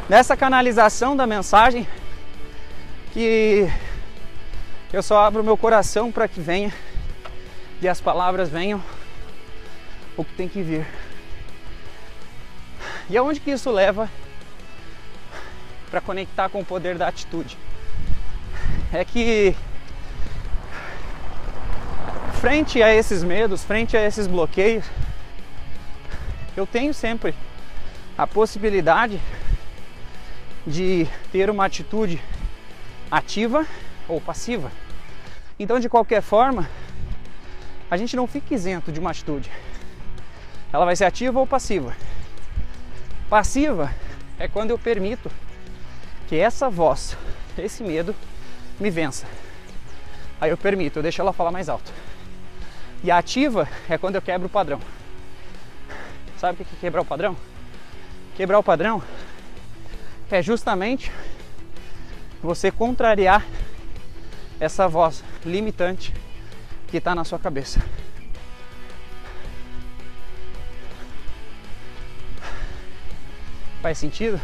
dessa 0.08 0.34
canalização 0.34 1.14
da 1.14 1.26
mensagem 1.26 1.86
que 3.12 3.70
eu 4.90 5.02
só 5.02 5.22
abro 5.22 5.44
meu 5.44 5.58
coração 5.58 6.10
para 6.10 6.26
que 6.28 6.40
venha 6.40 6.72
e 7.82 7.86
as 7.86 8.00
palavras 8.00 8.48
venham 8.48 8.82
o 10.16 10.24
que 10.24 10.32
tem 10.32 10.48
que 10.48 10.62
vir. 10.62 10.86
E 13.08 13.16
aonde 13.16 13.40
que 13.40 13.50
isso 13.50 13.70
leva 13.70 14.10
para 15.90 16.00
conectar 16.00 16.48
com 16.48 16.60
o 16.60 16.64
poder 16.64 16.96
da 16.96 17.08
atitude? 17.08 17.58
É 18.92 19.04
que 19.04 19.54
frente 22.40 22.82
a 22.82 22.94
esses 22.94 23.22
medos, 23.22 23.64
frente 23.64 23.96
a 23.96 24.02
esses 24.04 24.26
bloqueios, 24.26 24.84
eu 26.56 26.66
tenho 26.66 26.94
sempre 26.94 27.34
a 28.16 28.26
possibilidade 28.26 29.20
de 30.66 31.06
ter 31.30 31.50
uma 31.50 31.66
atitude 31.66 32.22
ativa 33.10 33.66
ou 34.08 34.20
passiva. 34.20 34.70
Então, 35.58 35.78
de 35.78 35.88
qualquer 35.88 36.22
forma, 36.22 36.68
a 37.90 37.96
gente 37.96 38.16
não 38.16 38.26
fica 38.26 38.54
isento 38.54 38.90
de 38.90 38.98
uma 38.98 39.10
atitude. 39.10 39.50
Ela 40.72 40.84
vai 40.84 40.96
ser 40.96 41.04
ativa 41.04 41.38
ou 41.38 41.46
passiva. 41.46 41.94
Passiva 43.28 43.92
é 44.38 44.46
quando 44.46 44.70
eu 44.70 44.78
permito 44.78 45.30
que 46.28 46.36
essa 46.36 46.68
voz, 46.68 47.16
esse 47.56 47.82
medo, 47.82 48.14
me 48.78 48.90
vença. 48.90 49.26
Aí 50.40 50.50
eu 50.50 50.56
permito, 50.56 50.98
eu 50.98 51.02
deixo 51.02 51.20
ela 51.20 51.32
falar 51.32 51.50
mais 51.50 51.68
alto. 51.68 51.92
E 53.02 53.10
a 53.10 53.18
ativa 53.18 53.68
é 53.88 53.96
quando 53.98 54.16
eu 54.16 54.22
quebro 54.22 54.46
o 54.46 54.50
padrão. 54.50 54.80
Sabe 56.38 56.62
o 56.62 56.64
que 56.64 56.74
é 56.74 56.78
quebrar 56.80 57.02
o 57.02 57.04
padrão? 57.04 57.36
Quebrar 58.36 58.58
o 58.58 58.62
padrão 58.62 59.02
é 60.30 60.42
justamente 60.42 61.12
você 62.42 62.70
contrariar 62.70 63.46
essa 64.58 64.88
voz 64.88 65.22
limitante 65.44 66.12
que 66.88 66.96
está 66.96 67.14
na 67.14 67.24
sua 67.24 67.38
cabeça. 67.38 67.80
Faz 73.84 73.98
sentido? 73.98 74.40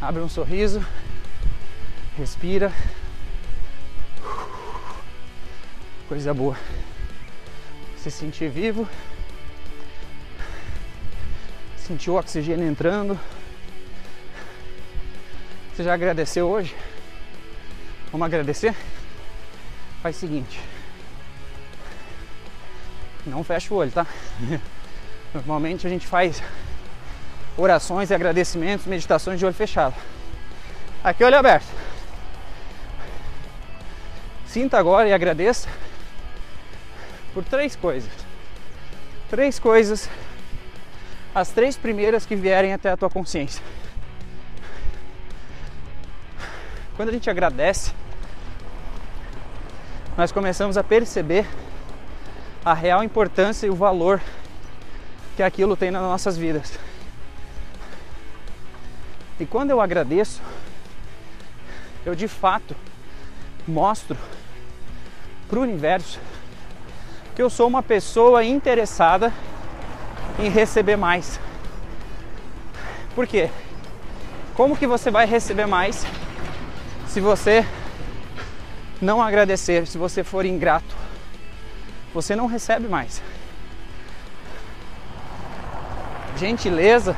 Abre 0.00 0.22
um 0.22 0.28
sorriso, 0.28 0.82
respira. 2.16 2.72
Coisa 6.08 6.32
boa. 6.32 6.56
Se 7.98 8.10
sentir 8.10 8.48
vivo, 8.48 8.88
sentir 11.76 12.08
o 12.08 12.14
oxigênio 12.14 12.66
entrando. 12.66 13.20
Você 15.74 15.84
já 15.84 15.92
agradeceu 15.92 16.48
hoje? 16.48 16.74
Vamos 18.10 18.24
agradecer? 18.24 18.74
Faz 20.02 20.16
o 20.16 20.20
seguinte. 20.20 20.58
Não 23.26 23.44
fecha 23.44 23.74
o 23.74 23.76
olho, 23.76 23.90
tá? 23.90 24.06
Normalmente 25.34 25.86
a 25.86 25.90
gente 25.90 26.06
faz 26.06 26.42
orações 27.56 28.10
e 28.10 28.14
agradecimentos, 28.14 28.86
meditações 28.86 29.38
de 29.38 29.44
olho 29.44 29.54
fechado. 29.54 29.94
Aqui 31.02 31.24
olho 31.24 31.36
aberto. 31.36 31.66
Sinta 34.46 34.78
agora 34.78 35.08
e 35.08 35.12
agradeça 35.12 35.68
por 37.32 37.44
três 37.44 37.74
coisas. 37.74 38.10
Três 39.30 39.58
coisas, 39.58 40.08
as 41.34 41.50
três 41.50 41.76
primeiras 41.76 42.26
que 42.26 42.36
vierem 42.36 42.72
até 42.72 42.90
a 42.90 42.96
tua 42.96 43.08
consciência. 43.08 43.62
Quando 46.96 47.08
a 47.08 47.12
gente 47.12 47.30
agradece, 47.30 47.92
nós 50.16 50.30
começamos 50.30 50.76
a 50.76 50.84
perceber 50.84 51.46
a 52.64 52.74
real 52.74 53.02
importância 53.02 53.66
e 53.66 53.70
o 53.70 53.74
valor 53.74 54.20
que 55.34 55.42
aquilo 55.42 55.76
tem 55.76 55.90
nas 55.90 56.02
nossas 56.02 56.36
vidas. 56.36 56.78
E 59.40 59.46
quando 59.46 59.70
eu 59.70 59.80
agradeço, 59.80 60.40
eu 62.04 62.14
de 62.14 62.28
fato 62.28 62.76
mostro 63.66 64.16
para 65.48 65.58
o 65.58 65.62
universo 65.62 66.20
que 67.34 67.42
eu 67.42 67.48
sou 67.48 67.66
uma 67.66 67.82
pessoa 67.82 68.44
interessada 68.44 69.32
em 70.38 70.48
receber 70.48 70.96
mais. 70.96 71.40
Por 73.14 73.26
quê? 73.26 73.50
Como 74.54 74.76
que 74.76 74.86
você 74.86 75.10
vai 75.10 75.26
receber 75.26 75.66
mais 75.66 76.06
se 77.08 77.20
você 77.20 77.66
não 79.00 79.22
agradecer, 79.22 79.86
se 79.86 79.96
você 79.96 80.22
for 80.22 80.44
ingrato? 80.44 80.94
Você 82.12 82.36
não 82.36 82.46
recebe 82.46 82.86
mais. 82.86 83.22
Gentileza 86.36 87.16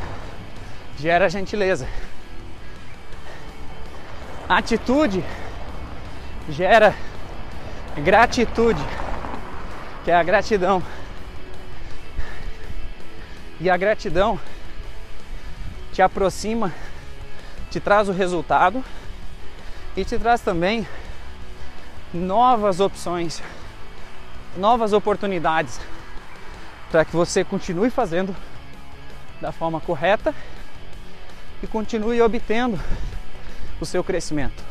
gera 0.98 1.28
gentileza. 1.28 1.88
Atitude 4.48 5.24
gera 6.48 6.94
gratitude, 7.96 8.80
que 10.04 10.10
é 10.10 10.14
a 10.14 10.22
gratidão. 10.22 10.82
E 13.58 13.70
a 13.70 13.76
gratidão 13.76 14.38
te 15.92 16.02
aproxima, 16.02 16.72
te 17.70 17.80
traz 17.80 18.08
o 18.08 18.12
resultado 18.12 18.84
e 19.96 20.04
te 20.04 20.18
traz 20.18 20.42
também 20.42 20.86
novas 22.12 22.80
opções, 22.80 23.42
novas 24.56 24.92
oportunidades 24.92 25.80
para 26.90 27.04
que 27.04 27.16
você 27.16 27.42
continue 27.42 27.90
fazendo 27.90 28.36
da 29.40 29.52
forma 29.52 29.80
correta 29.80 30.34
e 31.62 31.66
continue 31.66 32.20
obtendo 32.20 32.78
o 33.84 33.86
seu 33.86 34.02
crescimento. 34.02 34.64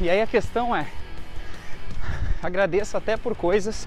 E 0.00 0.08
aí 0.08 0.22
a 0.22 0.26
questão 0.26 0.74
é: 0.74 0.86
agradeça 2.42 2.96
até 2.96 3.16
por 3.16 3.36
coisas 3.36 3.86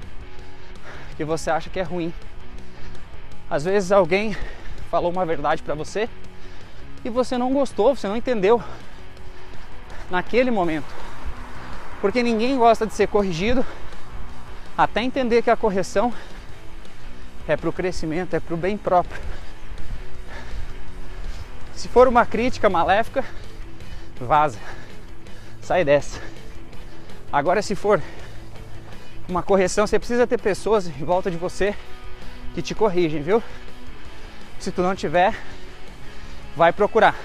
que 1.18 1.26
você 1.26 1.50
acha 1.50 1.70
que 1.70 1.80
é 1.80 1.84
ruim. 1.84 2.14
Às 3.50 3.64
vezes 3.64 3.92
alguém 3.92 4.36
falou 4.92 5.12
uma 5.12 5.26
verdade 5.26 5.64
para 5.64 5.74
você 5.74 6.10
e 7.04 7.10
você 7.10 7.38
não 7.38 7.52
gostou, 7.52 7.96
você 7.96 8.08
não 8.08 8.18
entendeu 8.18 8.62
naquele 10.10 10.52
momento. 10.52 10.94
Porque 12.02 12.22
ninguém 12.22 12.58
gosta 12.58 12.86
de 12.86 12.94
ser 12.94 13.08
corrigido 13.08 13.66
até 14.78 15.02
entender 15.02 15.42
que 15.42 15.50
a 15.50 15.56
correção 15.56 16.14
é 17.48 17.56
para 17.56 17.70
o 17.70 17.74
crescimento, 17.74 18.36
é 18.36 18.40
para 18.40 18.54
o 18.54 18.58
bem 18.58 18.78
próprio. 18.78 19.22
Se 21.76 21.88
for 21.88 22.08
uma 22.08 22.26
crítica 22.26 22.70
maléfica, 22.70 23.24
vaza, 24.20 24.60
sai 25.62 25.84
dessa. 25.84 26.20
Agora, 27.32 27.62
se 27.62 27.76
for 27.76 28.02
uma 29.28 29.42
correção, 29.42 29.88
você 29.88 29.98
precisa 29.98 30.28
ter 30.28 30.40
pessoas 30.40 30.88
em 30.88 31.04
volta 31.04 31.32
de 31.32 31.38
você 31.38 31.76
que 32.54 32.62
te 32.62 32.76
corrigem, 32.76 33.22
viu? 33.22 33.42
Se 34.60 34.72
tu 34.72 34.82
não 34.82 34.96
tiver, 34.96 35.36
vai 36.56 36.72
procurar. 36.72 37.16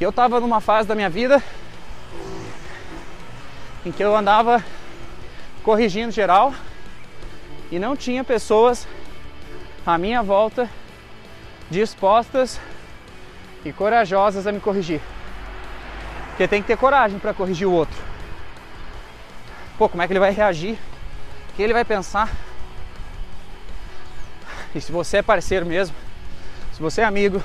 Eu 0.00 0.12
tava 0.12 0.40
numa 0.40 0.60
fase 0.60 0.88
da 0.88 0.94
minha 0.94 1.10
vida 1.10 1.42
em 3.84 3.92
que 3.92 4.02
eu 4.02 4.16
andava 4.16 4.64
corrigindo 5.62 6.10
geral 6.10 6.54
e 7.70 7.78
não 7.78 7.94
tinha 7.94 8.24
pessoas 8.24 8.88
à 9.84 9.98
minha 9.98 10.22
volta 10.22 10.68
dispostas 11.70 12.60
e 13.64 13.72
corajosas 13.72 14.46
a 14.46 14.52
me 14.52 14.60
corrigir. 14.60 15.00
Porque 16.40 16.48
tem 16.48 16.62
que 16.62 16.68
ter 16.68 16.78
coragem 16.78 17.18
para 17.18 17.34
corrigir 17.34 17.68
o 17.68 17.72
outro. 17.72 17.98
Pô, 19.76 19.90
como 19.90 20.02
é 20.02 20.06
que 20.06 20.12
ele 20.14 20.20
vai 20.20 20.30
reagir? 20.30 20.78
O 21.50 21.52
que 21.52 21.62
ele 21.62 21.74
vai 21.74 21.84
pensar? 21.84 22.30
E 24.74 24.80
se 24.80 24.90
você 24.90 25.18
é 25.18 25.22
parceiro 25.22 25.66
mesmo, 25.66 25.94
se 26.72 26.80
você 26.80 27.02
é 27.02 27.04
amigo, 27.04 27.42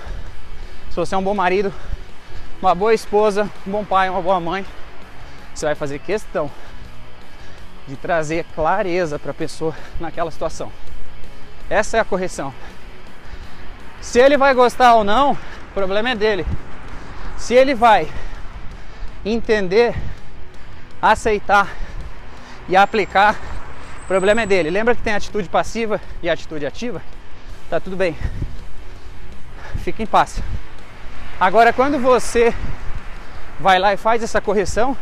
se 0.89 0.95
você 0.95 1.13
é 1.13 1.17
um 1.17 1.21
bom 1.21 1.33
marido, 1.33 1.73
uma 2.61 2.73
boa 2.73 2.93
esposa, 2.93 3.51
um 3.67 3.71
bom 3.71 3.83
pai, 3.83 4.09
uma 4.09 4.21
boa 4.21 4.39
mãe, 4.39 4.65
você 5.53 5.65
vai 5.65 5.75
fazer 5.75 5.99
questão 5.99 6.49
de 7.85 7.97
trazer 7.97 8.45
clareza 8.55 9.19
para 9.19 9.31
a 9.31 9.33
pessoa 9.33 9.75
naquela 9.99 10.31
situação. 10.31 10.71
Essa 11.69 11.97
é 11.97 11.99
a 11.99 12.05
correção. 12.05 12.53
Se 13.99 14.21
ele 14.21 14.37
vai 14.37 14.53
gostar 14.53 14.95
ou 14.95 15.03
não, 15.03 15.33
o 15.33 15.73
problema 15.73 16.11
é 16.11 16.15
dele. 16.15 16.45
Se 17.35 17.53
ele 17.53 17.75
vai 17.75 18.09
entender, 19.25 19.95
aceitar 21.01 21.73
e 22.69 22.75
aplicar, 22.75 23.35
o 24.03 24.07
problema 24.07 24.43
é 24.43 24.45
dele. 24.45 24.69
Lembra 24.69 24.95
que 24.95 25.01
tem 25.01 25.13
atitude 25.13 25.49
passiva 25.49 25.99
e 26.21 26.29
atitude 26.29 26.65
ativa? 26.65 27.01
Tá 27.69 27.79
tudo 27.79 27.95
bem. 27.95 28.15
Fica 29.77 30.03
em 30.03 30.05
paz. 30.05 30.39
Agora, 31.39 31.73
quando 31.73 31.97
você 31.99 32.53
vai 33.59 33.79
lá 33.79 33.93
e 33.93 33.97
faz 33.97 34.21
essa 34.21 34.39
correção, 34.39 34.95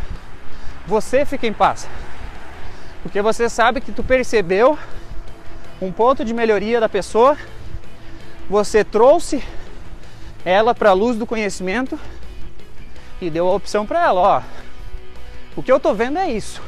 você 0.88 1.26
fica 1.26 1.46
em 1.46 1.54
paz. 1.54 1.88
Porque 3.02 3.22
você 3.22 3.50
sabe 3.50 3.82
que 3.82 3.92
tu 3.92 4.04
percebeu 4.04 4.80
um 5.82 5.92
ponto 5.92 6.24
de 6.24 6.34
melhoria 6.34 6.80
da 6.80 6.88
pessoa, 6.88 7.38
você 8.50 8.84
trouxe 8.84 9.44
ela 10.46 10.74
para 10.74 10.92
a 10.92 10.94
luz 10.94 11.18
do 11.18 11.26
conhecimento 11.26 12.00
e 13.24 13.30
deu 13.30 13.48
a 13.48 13.54
opção 13.54 13.86
para 13.86 14.04
ela, 14.04 14.20
ó. 14.20 14.42
O 15.56 15.64
que 15.64 15.72
eu 15.72 15.80
tô 15.80 15.94
vendo 15.94 16.18
é 16.18 16.30
isso. 16.30 16.62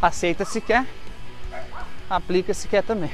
Aceita 0.00 0.44
se 0.44 0.60
quer, 0.60 0.86
aplica 2.08 2.54
se 2.54 2.66
quer 2.66 2.82
também. 2.82 3.10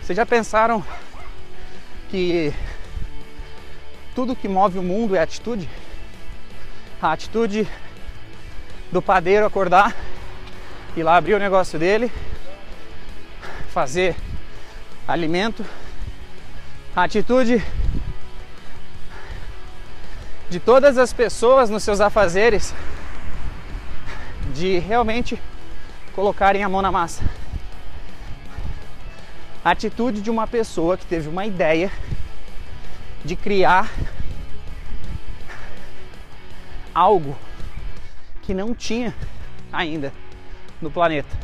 Vocês 0.00 0.16
já 0.16 0.24
pensaram 0.24 0.82
que 2.10 2.54
tudo 4.14 4.34
que 4.34 4.48
move 4.48 4.78
o 4.78 4.82
mundo 4.82 5.14
é 5.14 5.20
atitude? 5.20 5.68
A 7.00 7.12
atitude 7.12 7.68
do 8.90 9.02
padeiro 9.02 9.44
acordar, 9.44 9.94
ir 10.96 11.02
lá 11.02 11.16
abrir 11.16 11.34
o 11.34 11.38
negócio 11.38 11.78
dele, 11.78 12.10
fazer 13.68 14.16
alimento. 15.06 15.64
A 16.96 17.04
atitude 17.04 17.62
de 20.50 20.58
todas 20.58 20.96
as 20.96 21.12
pessoas 21.12 21.68
nos 21.68 21.82
seus 21.82 22.00
afazeres 22.00 22.74
de 24.54 24.78
realmente 24.78 25.40
colocarem 26.14 26.64
a 26.64 26.68
mão 26.68 26.82
na 26.82 26.90
massa. 26.90 27.22
A 29.64 29.70
atitude 29.70 30.20
de 30.20 30.30
uma 30.30 30.46
pessoa 30.46 30.96
que 30.96 31.04
teve 31.04 31.28
uma 31.28 31.44
ideia 31.44 31.92
de 33.24 33.36
criar 33.36 33.90
algo 36.94 37.36
que 38.42 38.54
não 38.54 38.74
tinha 38.74 39.14
ainda 39.72 40.12
no 40.80 40.90
planeta. 40.90 41.36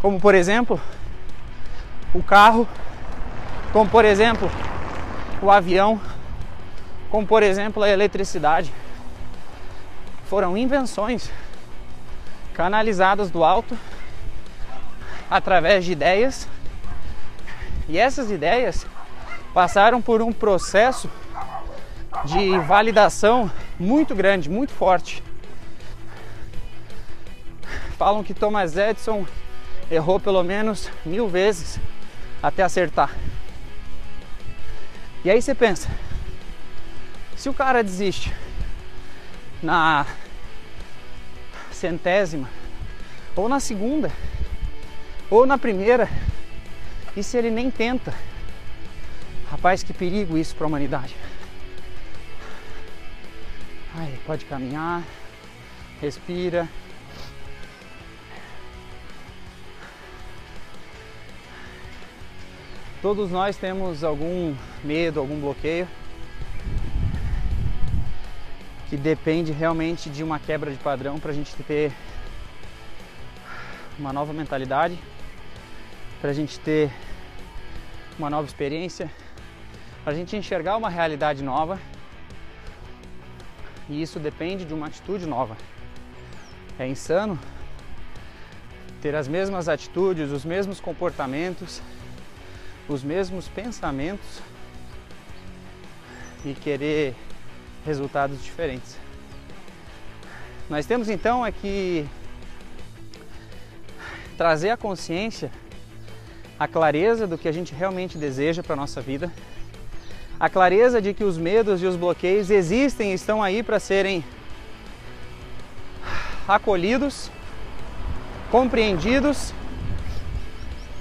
Como 0.00 0.18
por 0.18 0.34
exemplo, 0.34 0.80
o 2.14 2.22
carro, 2.22 2.66
como 3.72 3.90
por 3.90 4.04
exemplo, 4.04 4.50
o 5.42 5.50
avião, 5.50 6.00
como 7.10 7.26
por 7.26 7.42
exemplo, 7.42 7.82
a 7.82 7.88
eletricidade. 7.88 8.72
Foram 10.26 10.56
invenções 10.56 11.30
canalizadas 12.52 13.30
do 13.30 13.44
alto 13.44 13.76
através 15.30 15.84
de 15.84 15.92
ideias. 15.92 16.48
E 17.88 17.98
essas 17.98 18.30
ideias 18.30 18.86
passaram 19.54 20.02
por 20.02 20.20
um 20.20 20.32
processo 20.32 21.08
de 22.24 22.58
validação 22.60 23.50
muito 23.78 24.14
grande, 24.14 24.50
muito 24.50 24.72
forte. 24.72 25.22
Falam 27.96 28.22
que 28.22 28.34
Thomas 28.34 28.76
Edison 28.76 29.24
errou 29.90 30.18
pelo 30.18 30.42
menos 30.42 30.90
mil 31.04 31.28
vezes 31.28 31.78
até 32.42 32.62
acertar. 32.62 33.14
E 35.24 35.30
aí 35.30 35.40
você 35.40 35.54
pensa, 35.54 35.88
se 37.36 37.48
o 37.48 37.54
cara 37.54 37.84
desiste 37.84 38.34
na 39.62 40.06
centésima, 41.70 42.48
ou 43.34 43.48
na 43.48 43.60
segunda, 43.60 44.10
ou 45.30 45.46
na 45.46 45.58
primeira, 45.58 46.08
e 47.14 47.22
se 47.22 47.36
ele 47.36 47.50
nem 47.50 47.70
tenta? 47.70 48.14
Rapaz, 49.50 49.82
que 49.82 49.92
perigo 49.92 50.38
isso 50.38 50.56
para 50.56 50.66
a 50.66 50.68
humanidade. 50.68 51.14
Ai, 53.94 54.18
pode 54.26 54.44
caminhar, 54.46 55.02
respira. 56.00 56.68
Todos 63.02 63.30
nós 63.30 63.56
temos 63.56 64.02
algum 64.02 64.56
medo, 64.82 65.20
algum 65.20 65.38
bloqueio 65.38 65.86
que 68.88 68.96
depende 68.96 69.52
realmente 69.52 70.08
de 70.08 70.22
uma 70.22 70.38
quebra 70.38 70.70
de 70.70 70.76
padrão 70.76 71.18
para 71.18 71.32
a 71.32 71.34
gente 71.34 71.54
ter 71.64 71.92
uma 73.98 74.12
nova 74.12 74.32
mentalidade, 74.32 74.98
para 76.20 76.30
a 76.30 76.32
gente 76.32 76.60
ter 76.60 76.90
uma 78.18 78.30
nova 78.30 78.46
experiência, 78.46 79.10
para 80.04 80.12
a 80.12 80.16
gente 80.16 80.36
enxergar 80.36 80.76
uma 80.76 80.88
realidade 80.88 81.42
nova. 81.42 81.80
E 83.88 84.00
isso 84.00 84.18
depende 84.18 84.64
de 84.64 84.74
uma 84.74 84.86
atitude 84.86 85.26
nova. 85.26 85.56
É 86.78 86.86
insano 86.86 87.38
ter 89.00 89.14
as 89.14 89.28
mesmas 89.28 89.68
atitudes, 89.68 90.30
os 90.30 90.44
mesmos 90.44 90.80
comportamentos, 90.80 91.80
os 92.88 93.02
mesmos 93.02 93.48
pensamentos 93.48 94.40
e 96.44 96.54
querer 96.54 97.14
resultados 97.86 98.42
diferentes. 98.42 98.96
Nós 100.68 100.84
temos 100.84 101.08
então 101.08 101.46
é 101.46 101.52
que 101.52 102.04
trazer 104.36 104.70
a 104.70 104.76
consciência, 104.76 105.50
a 106.58 106.66
clareza 106.66 107.26
do 107.26 107.38
que 107.38 107.46
a 107.48 107.52
gente 107.52 107.72
realmente 107.72 108.18
deseja 108.18 108.62
para 108.62 108.74
a 108.74 108.76
nossa 108.76 109.00
vida, 109.00 109.32
a 110.38 110.50
clareza 110.50 111.00
de 111.00 111.14
que 111.14 111.22
os 111.22 111.38
medos 111.38 111.80
e 111.80 111.86
os 111.86 111.94
bloqueios 111.94 112.50
existem 112.50 113.12
e 113.12 113.14
estão 113.14 113.42
aí 113.42 113.62
para 113.62 113.78
serem 113.78 114.24
acolhidos, 116.48 117.30
compreendidos 118.50 119.54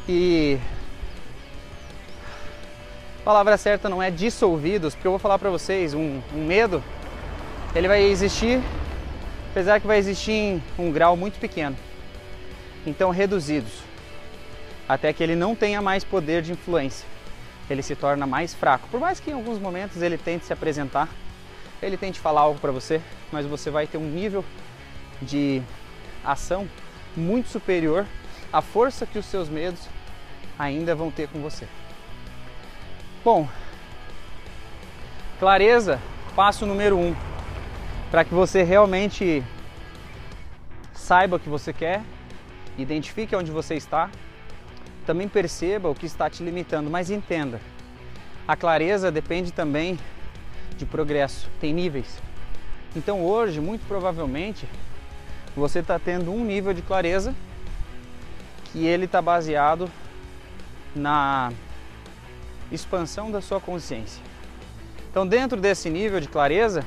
e 0.07 0.59
palavra 3.25 3.57
certa 3.57 3.89
não 3.89 4.03
é 4.03 4.11
dissolvidos, 4.11 4.93
porque 4.93 5.07
eu 5.07 5.11
vou 5.11 5.19
falar 5.19 5.39
para 5.39 5.49
vocês, 5.49 5.95
um, 5.95 6.21
um, 6.31 6.45
medo, 6.45 6.83
ele 7.73 7.87
vai 7.87 8.03
existir, 8.03 8.61
apesar 9.49 9.81
que 9.81 9.87
vai 9.87 9.97
existir 9.97 10.31
em 10.31 10.63
um 10.77 10.91
grau 10.91 11.17
muito 11.17 11.39
pequeno. 11.39 11.75
Então 12.85 13.09
reduzidos, 13.09 13.79
até 14.87 15.11
que 15.11 15.23
ele 15.23 15.35
não 15.35 15.55
tenha 15.55 15.81
mais 15.81 16.03
poder 16.03 16.43
de 16.43 16.51
influência. 16.51 17.07
Ele 17.67 17.81
se 17.81 17.95
torna 17.95 18.27
mais 18.27 18.53
fraco. 18.53 18.87
Por 18.89 18.99
mais 18.99 19.19
que 19.19 19.31
em 19.31 19.33
alguns 19.33 19.57
momentos 19.57 20.03
ele 20.03 20.19
tente 20.19 20.45
se 20.45 20.53
apresentar, 20.53 21.09
ele 21.81 21.97
tente 21.97 22.19
falar 22.19 22.41
algo 22.41 22.59
para 22.59 22.71
você, 22.71 23.01
mas 23.31 23.47
você 23.47 23.71
vai 23.71 23.87
ter 23.87 23.97
um 23.97 24.07
nível 24.07 24.45
de 25.19 25.63
ação 26.23 26.69
muito 27.17 27.49
superior 27.49 28.05
à 28.53 28.61
força 28.61 29.03
que 29.03 29.17
os 29.17 29.25
seus 29.25 29.49
medos 29.49 29.79
ainda 30.59 30.93
vão 30.93 31.09
ter 31.09 31.27
com 31.27 31.41
você. 31.41 31.67
Bom, 33.25 33.47
clareza, 35.39 35.99
passo 36.35 36.63
número 36.63 36.95
um, 36.95 37.15
para 38.11 38.23
que 38.23 38.31
você 38.31 38.61
realmente 38.61 39.43
saiba 40.93 41.37
o 41.37 41.39
que 41.39 41.49
você 41.49 41.73
quer, 41.73 42.03
identifique 42.77 43.35
onde 43.35 43.49
você 43.49 43.73
está, 43.73 44.11
também 45.07 45.27
perceba 45.27 45.89
o 45.89 45.95
que 45.95 46.05
está 46.05 46.29
te 46.29 46.43
limitando, 46.43 46.87
mas 46.87 47.09
entenda, 47.09 47.59
a 48.47 48.55
clareza 48.55 49.11
depende 49.11 49.51
também 49.51 49.97
de 50.77 50.85
progresso, 50.85 51.49
tem 51.59 51.73
níveis. 51.73 52.21
Então 52.95 53.25
hoje, 53.25 53.59
muito 53.59 53.87
provavelmente, 53.87 54.69
você 55.55 55.79
está 55.79 55.97
tendo 55.97 56.31
um 56.31 56.45
nível 56.45 56.75
de 56.75 56.83
clareza 56.83 57.33
que 58.65 58.85
ele 58.85 59.05
está 59.05 59.19
baseado 59.19 59.89
na 60.95 61.51
expansão 62.71 63.31
da 63.31 63.41
sua 63.41 63.59
consciência. 63.59 64.21
Então, 65.09 65.25
dentro 65.25 65.59
desse 65.59 65.89
nível 65.89 66.19
de 66.19 66.27
clareza, 66.27 66.83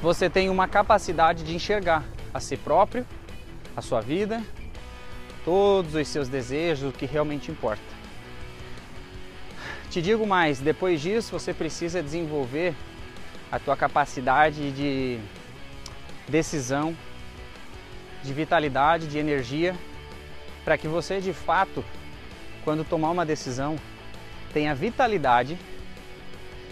você 0.00 0.28
tem 0.28 0.48
uma 0.48 0.66
capacidade 0.66 1.44
de 1.44 1.54
enxergar 1.54 2.04
a 2.32 2.40
si 2.40 2.56
próprio, 2.56 3.06
a 3.76 3.82
sua 3.82 4.00
vida 4.00 4.42
todos 5.44 5.94
os 5.94 6.08
seus 6.08 6.28
desejos, 6.28 6.90
o 6.90 6.96
que 6.96 7.06
realmente 7.06 7.50
importa. 7.50 7.82
Te 9.90 10.00
digo 10.00 10.26
mais, 10.26 10.60
depois 10.60 11.00
disso 11.00 11.32
você 11.32 11.52
precisa 11.52 12.02
desenvolver 12.02 12.74
a 13.50 13.58
tua 13.58 13.76
capacidade 13.76 14.70
de 14.70 15.18
decisão, 16.28 16.96
de 18.22 18.32
vitalidade, 18.32 19.08
de 19.08 19.18
energia, 19.18 19.74
para 20.64 20.78
que 20.78 20.86
você 20.86 21.20
de 21.20 21.32
fato, 21.32 21.84
quando 22.62 22.84
tomar 22.84 23.10
uma 23.10 23.26
decisão, 23.26 23.76
tenha 24.52 24.74
vitalidade, 24.74 25.58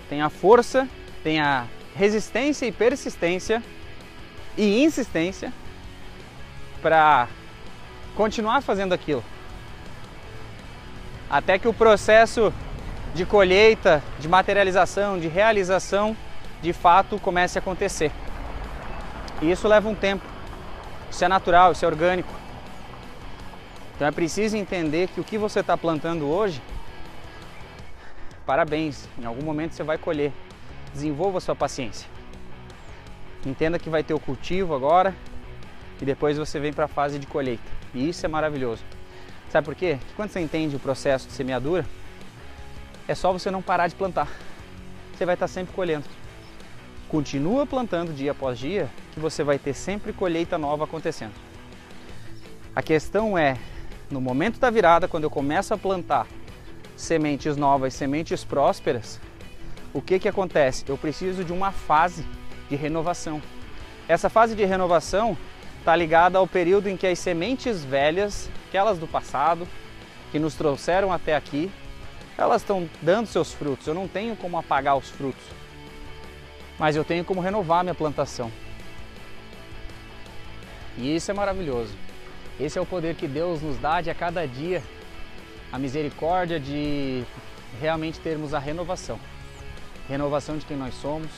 tenha 0.08 0.28
força, 0.28 0.88
tenha 1.22 1.66
resistência 1.94 2.66
e 2.66 2.72
persistência 2.72 3.62
e 4.56 4.82
insistência 4.82 5.52
para 6.80 7.28
continuar 8.14 8.60
fazendo 8.60 8.92
aquilo. 8.92 9.24
Até 11.30 11.58
que 11.58 11.68
o 11.68 11.74
processo 11.74 12.52
de 13.14 13.24
colheita, 13.26 14.02
de 14.18 14.28
materialização, 14.28 15.18
de 15.18 15.28
realização, 15.28 16.16
de 16.62 16.72
fato 16.72 17.18
comece 17.18 17.58
a 17.58 17.60
acontecer. 17.60 18.10
E 19.40 19.50
isso 19.50 19.68
leva 19.68 19.88
um 19.88 19.94
tempo. 19.94 20.24
Isso 21.10 21.24
é 21.24 21.28
natural, 21.28 21.72
isso 21.72 21.84
é 21.84 21.88
orgânico. 21.88 22.32
Então 23.94 24.06
é 24.06 24.10
preciso 24.10 24.56
entender 24.56 25.08
que 25.08 25.20
o 25.20 25.24
que 25.24 25.36
você 25.36 25.60
está 25.60 25.76
plantando 25.76 26.28
hoje, 26.28 26.62
parabéns, 28.48 29.06
em 29.18 29.26
algum 29.26 29.44
momento 29.44 29.74
você 29.74 29.82
vai 29.82 29.98
colher. 29.98 30.32
Desenvolva 30.94 31.38
sua 31.38 31.54
paciência. 31.54 32.08
Entenda 33.44 33.78
que 33.78 33.90
vai 33.90 34.02
ter 34.02 34.14
o 34.14 34.18
cultivo 34.18 34.74
agora 34.74 35.14
e 36.00 36.04
depois 36.06 36.38
você 36.38 36.58
vem 36.58 36.72
para 36.72 36.86
a 36.86 36.88
fase 36.88 37.18
de 37.18 37.26
colheita. 37.26 37.70
E 37.92 38.08
isso 38.08 38.24
é 38.24 38.28
maravilhoso. 38.28 38.82
Sabe 39.50 39.66
por 39.66 39.74
quê? 39.74 39.98
Porque 40.00 40.14
quando 40.16 40.30
você 40.30 40.40
entende 40.40 40.74
o 40.74 40.78
processo 40.78 41.26
de 41.26 41.34
semeadura, 41.34 41.84
é 43.06 43.14
só 43.14 43.30
você 43.34 43.50
não 43.50 43.60
parar 43.60 43.86
de 43.86 43.94
plantar. 43.94 44.28
Você 45.14 45.26
vai 45.26 45.34
estar 45.34 45.46
sempre 45.46 45.74
colhendo. 45.74 46.06
Continua 47.06 47.66
plantando 47.66 48.14
dia 48.14 48.30
após 48.30 48.58
dia, 48.58 48.88
que 49.12 49.20
você 49.20 49.44
vai 49.44 49.58
ter 49.58 49.74
sempre 49.74 50.10
colheita 50.10 50.56
nova 50.56 50.84
acontecendo. 50.84 51.34
A 52.74 52.80
questão 52.80 53.36
é, 53.36 53.58
no 54.10 54.22
momento 54.22 54.58
da 54.58 54.70
virada, 54.70 55.06
quando 55.06 55.24
eu 55.24 55.30
começo 55.30 55.74
a 55.74 55.76
plantar 55.76 56.26
sementes 56.98 57.56
novas, 57.56 57.94
sementes 57.94 58.44
prósperas, 58.44 59.18
o 59.94 60.02
que 60.02 60.18
que 60.18 60.28
acontece? 60.28 60.84
Eu 60.86 60.98
preciso 60.98 61.44
de 61.44 61.52
uma 61.52 61.72
fase 61.72 62.26
de 62.68 62.76
renovação. 62.76 63.40
Essa 64.06 64.28
fase 64.28 64.54
de 64.54 64.64
renovação 64.64 65.36
está 65.78 65.96
ligada 65.96 66.38
ao 66.38 66.46
período 66.46 66.88
em 66.88 66.96
que 66.96 67.06
as 67.06 67.18
sementes 67.18 67.84
velhas, 67.84 68.50
aquelas 68.68 68.98
do 68.98 69.06
passado, 69.06 69.66
que 70.30 70.38
nos 70.38 70.54
trouxeram 70.54 71.12
até 71.12 71.34
aqui, 71.34 71.70
elas 72.36 72.60
estão 72.60 72.88
dando 73.00 73.26
seus 73.26 73.52
frutos. 73.52 73.86
Eu 73.86 73.94
não 73.94 74.06
tenho 74.06 74.36
como 74.36 74.58
apagar 74.58 74.96
os 74.96 75.08
frutos 75.08 75.58
mas 76.78 76.94
eu 76.94 77.04
tenho 77.04 77.24
como 77.24 77.40
renovar 77.40 77.82
minha 77.82 77.94
plantação. 77.94 78.50
E 80.96 81.14
isso 81.14 81.30
é 81.30 81.34
maravilhoso. 81.34 81.92
Esse 82.58 82.78
é 82.78 82.80
o 82.80 82.86
poder 82.86 83.14
que 83.16 83.26
Deus 83.26 83.60
nos 83.60 83.76
dá 83.78 84.00
de 84.00 84.10
a 84.10 84.14
cada 84.14 84.46
dia, 84.46 84.82
a 85.72 85.78
misericórdia 85.78 86.58
de 86.58 87.24
realmente 87.80 88.18
termos 88.20 88.54
a 88.54 88.58
renovação. 88.58 89.18
Renovação 90.08 90.56
de 90.56 90.64
quem 90.64 90.76
nós 90.76 90.94
somos, 90.94 91.30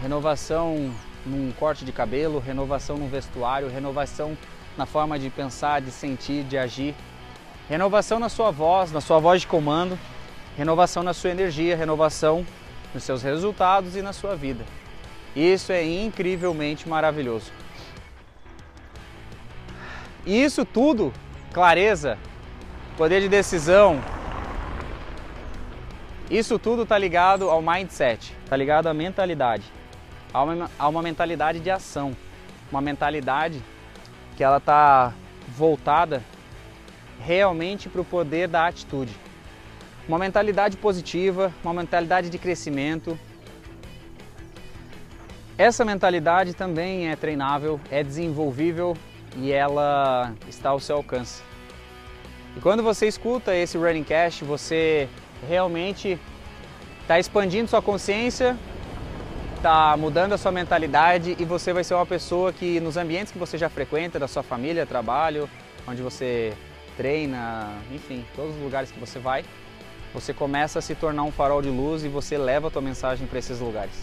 renovação 0.00 0.94
num 1.26 1.52
corte 1.52 1.84
de 1.84 1.92
cabelo, 1.92 2.38
renovação 2.38 2.96
no 2.96 3.08
vestuário, 3.08 3.68
renovação 3.68 4.36
na 4.76 4.86
forma 4.86 5.18
de 5.18 5.28
pensar, 5.30 5.80
de 5.80 5.90
sentir, 5.90 6.44
de 6.44 6.56
agir, 6.56 6.94
renovação 7.68 8.18
na 8.18 8.28
sua 8.28 8.50
voz, 8.50 8.92
na 8.92 9.00
sua 9.00 9.18
voz 9.18 9.40
de 9.40 9.46
comando, 9.46 9.98
renovação 10.56 11.02
na 11.02 11.12
sua 11.12 11.30
energia, 11.30 11.76
renovação 11.76 12.46
nos 12.94 13.02
seus 13.02 13.22
resultados 13.22 13.96
e 13.96 14.02
na 14.02 14.12
sua 14.12 14.36
vida. 14.36 14.64
Isso 15.34 15.72
é 15.72 15.84
incrivelmente 15.84 16.88
maravilhoso. 16.88 17.50
E 20.24 20.42
isso 20.42 20.64
tudo, 20.64 21.12
clareza, 21.52 22.18
poder 22.96 23.20
de 23.20 23.28
decisão, 23.28 24.00
isso 26.30 26.58
tudo 26.58 26.82
está 26.82 26.96
ligado 26.96 27.50
ao 27.50 27.60
mindset, 27.60 28.34
está 28.44 28.56
ligado 28.56 28.86
à 28.86 28.94
mentalidade, 28.94 29.64
a 30.32 30.42
uma, 30.42 30.70
a 30.78 30.88
uma 30.88 31.02
mentalidade 31.02 31.60
de 31.60 31.70
ação, 31.70 32.16
uma 32.70 32.80
mentalidade 32.80 33.62
que 34.36 34.44
ela 34.44 34.56
está 34.58 35.12
voltada 35.48 36.22
realmente 37.20 37.88
para 37.88 38.00
o 38.00 38.04
poder 38.04 38.48
da 38.48 38.66
atitude 38.66 39.12
uma 40.08 40.18
mentalidade 40.18 40.76
positiva, 40.76 41.52
uma 41.62 41.72
mentalidade 41.72 42.28
de 42.28 42.38
crescimento. 42.38 43.18
Essa 45.56 45.84
mentalidade 45.84 46.54
também 46.54 47.08
é 47.08 47.16
treinável, 47.16 47.80
é 47.90 48.02
desenvolvível 48.02 48.96
e 49.36 49.52
ela 49.52 50.34
está 50.48 50.70
ao 50.70 50.80
seu 50.80 50.96
alcance. 50.96 51.42
E 52.56 52.60
quando 52.60 52.82
você 52.82 53.06
escuta 53.06 53.54
esse 53.54 53.78
Running 53.78 54.04
Cash, 54.04 54.40
você 54.40 55.08
realmente 55.48 56.18
está 57.00 57.18
expandindo 57.18 57.68
sua 57.68 57.80
consciência, 57.80 58.56
está 59.56 59.96
mudando 59.96 60.32
a 60.32 60.38
sua 60.38 60.52
mentalidade 60.52 61.36
e 61.38 61.44
você 61.44 61.72
vai 61.72 61.84
ser 61.84 61.94
uma 61.94 62.06
pessoa 62.06 62.52
que 62.52 62.80
nos 62.80 62.96
ambientes 62.96 63.32
que 63.32 63.38
você 63.38 63.56
já 63.56 63.68
frequenta, 63.68 64.18
da 64.18 64.28
sua 64.28 64.42
família, 64.42 64.84
trabalho, 64.84 65.48
onde 65.86 66.02
você 66.02 66.52
treina, 66.96 67.70
enfim, 67.92 68.24
todos 68.36 68.54
os 68.54 68.62
lugares 68.62 68.90
que 68.90 69.00
você 69.00 69.18
vai, 69.18 69.44
você 70.12 70.34
começa 70.34 70.78
a 70.78 70.82
se 70.82 70.94
tornar 70.94 71.22
um 71.22 71.32
farol 71.32 71.62
de 71.62 71.70
luz 71.70 72.04
e 72.04 72.08
você 72.08 72.36
leva 72.36 72.68
a 72.68 72.70
tua 72.70 72.82
mensagem 72.82 73.26
para 73.26 73.38
esses 73.38 73.60
lugares. 73.60 73.94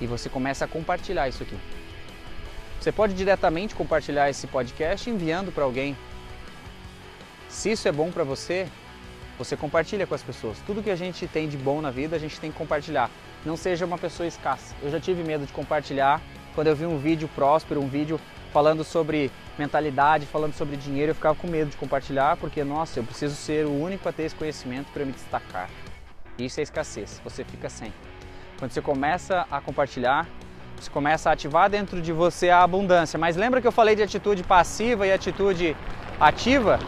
E 0.00 0.06
você 0.06 0.28
começa 0.28 0.64
a 0.66 0.68
compartilhar 0.68 1.28
isso 1.28 1.42
aqui. 1.42 1.56
Você 2.78 2.92
pode 2.92 3.14
diretamente 3.14 3.74
compartilhar 3.74 4.28
esse 4.30 4.46
podcast 4.46 5.08
enviando 5.08 5.50
para 5.50 5.64
alguém. 5.64 5.96
Se 7.48 7.72
isso 7.72 7.88
é 7.88 7.92
bom 7.92 8.10
para 8.10 8.24
você, 8.24 8.68
você 9.38 9.56
compartilha 9.56 10.06
com 10.06 10.14
as 10.14 10.22
pessoas. 10.22 10.58
Tudo 10.66 10.82
que 10.82 10.90
a 10.90 10.96
gente 10.96 11.26
tem 11.26 11.48
de 11.48 11.56
bom 11.56 11.80
na 11.80 11.90
vida, 11.90 12.16
a 12.16 12.18
gente 12.18 12.38
tem 12.38 12.50
que 12.50 12.58
compartilhar. 12.58 13.10
Não 13.44 13.56
seja 13.56 13.86
uma 13.86 13.96
pessoa 13.96 14.26
escassa. 14.26 14.74
Eu 14.82 14.90
já 14.90 15.00
tive 15.00 15.22
medo 15.22 15.46
de 15.46 15.52
compartilhar 15.52 16.20
quando 16.54 16.66
eu 16.66 16.76
vi 16.76 16.84
um 16.86 16.98
vídeo 16.98 17.28
próspero, 17.34 17.80
um 17.80 17.88
vídeo 17.88 18.20
falando 18.52 18.82
sobre 18.82 19.30
mentalidade, 19.56 20.26
falando 20.26 20.54
sobre 20.54 20.76
dinheiro, 20.76 21.10
eu 21.10 21.14
ficava 21.14 21.34
com 21.34 21.46
medo 21.46 21.70
de 21.70 21.76
compartilhar, 21.76 22.36
porque, 22.36 22.64
nossa, 22.64 22.98
eu 22.98 23.04
preciso 23.04 23.36
ser 23.36 23.66
o 23.66 23.70
único 23.70 24.08
a 24.08 24.12
ter 24.12 24.24
esse 24.24 24.34
conhecimento 24.34 24.90
para 24.92 25.04
me 25.04 25.12
destacar. 25.12 25.70
Isso 26.38 26.58
é 26.58 26.62
escassez, 26.62 27.20
você 27.22 27.44
fica 27.44 27.68
sem. 27.68 27.92
Quando 28.58 28.72
você 28.72 28.82
começa 28.82 29.46
a 29.50 29.60
compartilhar, 29.60 30.26
você 30.76 30.90
começa 30.90 31.30
a 31.30 31.32
ativar 31.32 31.70
dentro 31.70 32.00
de 32.00 32.12
você 32.12 32.50
a 32.50 32.62
abundância. 32.62 33.18
Mas 33.18 33.36
lembra 33.36 33.60
que 33.60 33.66
eu 33.66 33.72
falei 33.72 33.94
de 33.94 34.02
atitude 34.02 34.42
passiva 34.42 35.06
e 35.06 35.12
atitude 35.12 35.76
ativa? 36.18 36.78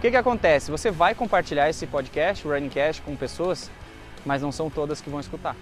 O 0.00 0.02
que, 0.02 0.10
que 0.10 0.16
acontece? 0.16 0.70
Você 0.70 0.90
vai 0.90 1.14
compartilhar 1.14 1.68
esse 1.68 1.86
podcast, 1.86 2.48
o 2.48 2.50
Running 2.50 2.70
Cash, 2.70 3.00
com 3.00 3.14
pessoas, 3.14 3.70
mas 4.24 4.40
não 4.40 4.50
são 4.50 4.70
todas 4.70 5.02
que 5.02 5.10
vão 5.10 5.20
escutar. 5.20 5.54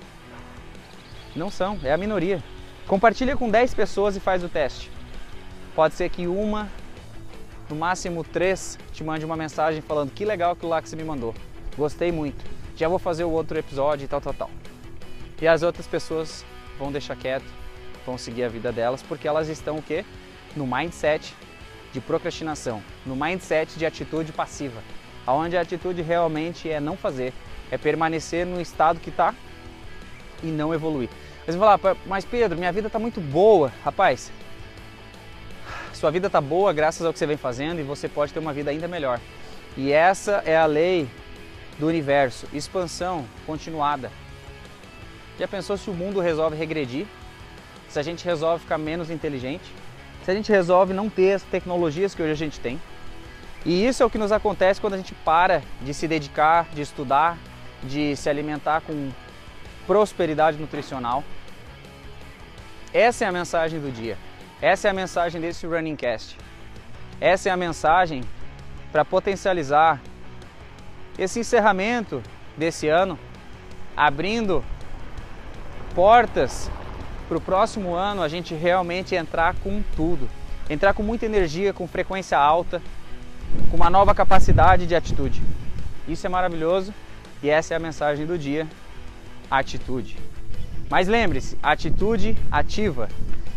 Não 1.34 1.50
são, 1.50 1.76
é 1.82 1.92
a 1.92 1.96
minoria. 1.96 2.40
Compartilha 2.86 3.36
com 3.36 3.50
10 3.50 3.74
pessoas 3.74 4.14
e 4.14 4.20
faz 4.20 4.44
o 4.44 4.48
teste. 4.48 4.92
Pode 5.74 5.96
ser 5.96 6.08
que 6.08 6.28
uma, 6.28 6.70
no 7.68 7.74
máximo 7.74 8.22
três, 8.22 8.78
te 8.92 9.02
mande 9.02 9.24
uma 9.24 9.36
mensagem 9.36 9.82
falando 9.82 10.12
que 10.12 10.24
legal 10.24 10.52
aquilo 10.52 10.68
lá 10.68 10.80
que 10.80 10.88
você 10.88 10.94
me 10.94 11.02
mandou. 11.02 11.34
Gostei 11.76 12.12
muito. 12.12 12.44
Já 12.76 12.86
vou 12.86 13.00
fazer 13.00 13.24
o 13.24 13.30
outro 13.32 13.58
episódio 13.58 14.04
e 14.04 14.08
tal, 14.08 14.20
tal, 14.20 14.34
tal. 14.34 14.50
E 15.42 15.48
as 15.48 15.64
outras 15.64 15.88
pessoas 15.88 16.44
vão 16.78 16.92
deixar 16.92 17.16
quieto, 17.16 17.52
vão 18.06 18.16
seguir 18.16 18.44
a 18.44 18.48
vida 18.48 18.70
delas, 18.70 19.02
porque 19.02 19.26
elas 19.26 19.48
estão 19.48 19.78
o 19.78 19.82
quê? 19.82 20.04
No 20.54 20.64
mindset 20.64 21.34
de 21.92 22.00
procrastinação, 22.00 22.82
no 23.06 23.16
mindset 23.16 23.78
de 23.78 23.86
atitude 23.86 24.32
passiva, 24.32 24.82
onde 25.26 25.56
a 25.56 25.60
atitude 25.60 26.02
realmente 26.02 26.70
é 26.70 26.80
não 26.80 26.96
fazer, 26.96 27.32
é 27.70 27.78
permanecer 27.78 28.46
no 28.46 28.60
estado 28.60 29.00
que 29.00 29.10
está 29.10 29.34
e 30.42 30.46
não 30.46 30.72
evoluir. 30.72 31.08
Mas 31.46 31.56
vão 31.56 31.78
falar, 31.78 31.96
mas 32.06 32.24
Pedro, 32.24 32.58
minha 32.58 32.72
vida 32.72 32.88
está 32.88 32.98
muito 32.98 33.20
boa. 33.20 33.72
Rapaz, 33.82 34.30
sua 35.92 36.10
vida 36.10 36.26
está 36.26 36.40
boa 36.40 36.72
graças 36.72 37.04
ao 37.04 37.12
que 37.12 37.18
você 37.18 37.26
vem 37.26 37.36
fazendo 37.36 37.80
e 37.80 37.82
você 37.82 38.08
pode 38.08 38.32
ter 38.32 38.38
uma 38.38 38.52
vida 38.52 38.70
ainda 38.70 38.86
melhor. 38.86 39.18
E 39.76 39.92
essa 39.92 40.42
é 40.44 40.56
a 40.56 40.66
lei 40.66 41.08
do 41.78 41.86
universo, 41.86 42.46
expansão 42.52 43.24
continuada. 43.46 44.10
Já 45.38 45.46
pensou 45.46 45.76
se 45.76 45.88
o 45.88 45.94
mundo 45.94 46.20
resolve 46.20 46.56
regredir? 46.56 47.06
Se 47.88 47.98
a 47.98 48.02
gente 48.02 48.24
resolve 48.24 48.62
ficar 48.62 48.76
menos 48.76 49.08
inteligente? 49.08 49.72
Se 50.28 50.32
a 50.32 50.34
gente 50.34 50.52
resolve 50.52 50.92
não 50.92 51.08
ter 51.08 51.32
as 51.32 51.42
tecnologias 51.42 52.14
que 52.14 52.20
hoje 52.20 52.32
a 52.32 52.34
gente 52.34 52.60
tem? 52.60 52.78
E 53.64 53.86
isso 53.86 54.02
é 54.02 54.04
o 54.04 54.10
que 54.10 54.18
nos 54.18 54.30
acontece 54.30 54.78
quando 54.78 54.92
a 54.92 54.98
gente 54.98 55.14
para 55.14 55.62
de 55.80 55.94
se 55.94 56.06
dedicar, 56.06 56.68
de 56.70 56.82
estudar, 56.82 57.38
de 57.82 58.14
se 58.14 58.28
alimentar 58.28 58.82
com 58.82 59.10
prosperidade 59.86 60.58
nutricional. 60.58 61.24
Essa 62.92 63.24
é 63.24 63.28
a 63.28 63.32
mensagem 63.32 63.80
do 63.80 63.90
dia. 63.90 64.18
Essa 64.60 64.88
é 64.88 64.90
a 64.90 64.92
mensagem 64.92 65.40
desse 65.40 65.66
Running 65.66 65.96
Cast. 65.96 66.36
Essa 67.18 67.48
é 67.48 67.52
a 67.52 67.56
mensagem 67.56 68.22
para 68.92 69.06
potencializar 69.06 69.98
esse 71.18 71.40
encerramento 71.40 72.22
desse 72.54 72.86
ano, 72.86 73.18
abrindo 73.96 74.62
portas 75.94 76.70
para 77.28 77.36
o 77.36 77.40
próximo 77.40 77.94
ano 77.94 78.22
a 78.22 78.28
gente 78.28 78.54
realmente 78.54 79.14
entrar 79.14 79.54
com 79.56 79.82
tudo, 79.94 80.28
entrar 80.68 80.94
com 80.94 81.02
muita 81.02 81.26
energia, 81.26 81.74
com 81.74 81.86
frequência 81.86 82.38
alta, 82.38 82.80
com 83.70 83.76
uma 83.76 83.90
nova 83.90 84.14
capacidade 84.14 84.86
de 84.86 84.94
atitude. 84.94 85.42
Isso 86.08 86.26
é 86.26 86.30
maravilhoso 86.30 86.92
e 87.42 87.50
essa 87.50 87.74
é 87.74 87.76
a 87.76 87.80
mensagem 87.80 88.24
do 88.24 88.38
dia: 88.38 88.66
atitude. 89.50 90.16
Mas 90.88 91.06
lembre-se, 91.06 91.58
atitude 91.62 92.34
ativa. 92.50 93.10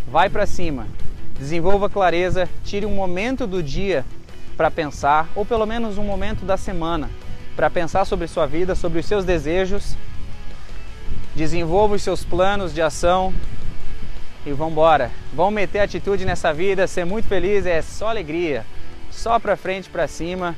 Vai 0.05 0.29
para 0.29 0.45
cima. 0.45 0.85
Desenvolva 1.39 1.89
clareza, 1.89 2.49
tire 2.65 2.85
um 2.85 2.93
momento 2.93 3.47
do 3.47 3.63
dia 3.63 4.05
para 4.57 4.69
pensar, 4.69 5.29
ou 5.33 5.45
pelo 5.45 5.65
menos 5.65 5.97
um 5.97 6.03
momento 6.03 6.45
da 6.45 6.57
semana, 6.57 7.09
para 7.55 7.69
pensar 7.69 8.03
sobre 8.05 8.27
sua 8.27 8.45
vida, 8.45 8.75
sobre 8.75 8.99
os 8.99 9.05
seus 9.05 9.23
desejos. 9.23 9.95
Desenvolva 11.33 11.95
os 11.95 12.03
seus 12.03 12.25
planos 12.25 12.73
de 12.73 12.81
ação 12.81 13.33
e 14.45 14.51
vamos 14.51 14.73
embora. 14.73 15.11
Vamos 15.33 15.53
meter 15.53 15.79
atitude 15.79 16.25
nessa 16.25 16.53
vida, 16.53 16.87
ser 16.87 17.05
muito 17.05 17.27
feliz, 17.27 17.65
é 17.65 17.81
só 17.81 18.09
alegria. 18.09 18.65
Só 19.09 19.39
para 19.39 19.55
frente, 19.55 19.89
para 19.89 20.07
cima. 20.07 20.55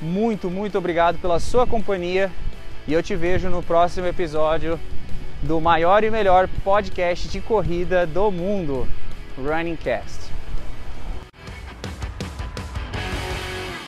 Muito, 0.00 0.50
muito 0.50 0.76
obrigado 0.76 1.18
pela 1.18 1.40
sua 1.40 1.66
companhia 1.66 2.30
e 2.86 2.92
eu 2.92 3.02
te 3.02 3.16
vejo 3.16 3.48
no 3.48 3.62
próximo 3.62 4.06
episódio 4.06 4.78
do 5.42 5.60
maior 5.60 6.04
e 6.04 6.10
melhor 6.10 6.48
podcast 6.62 7.28
de 7.28 7.40
corrida 7.40 8.06
do 8.06 8.30
mundo, 8.30 8.86
Running 9.38 9.76
Cast. 9.76 10.25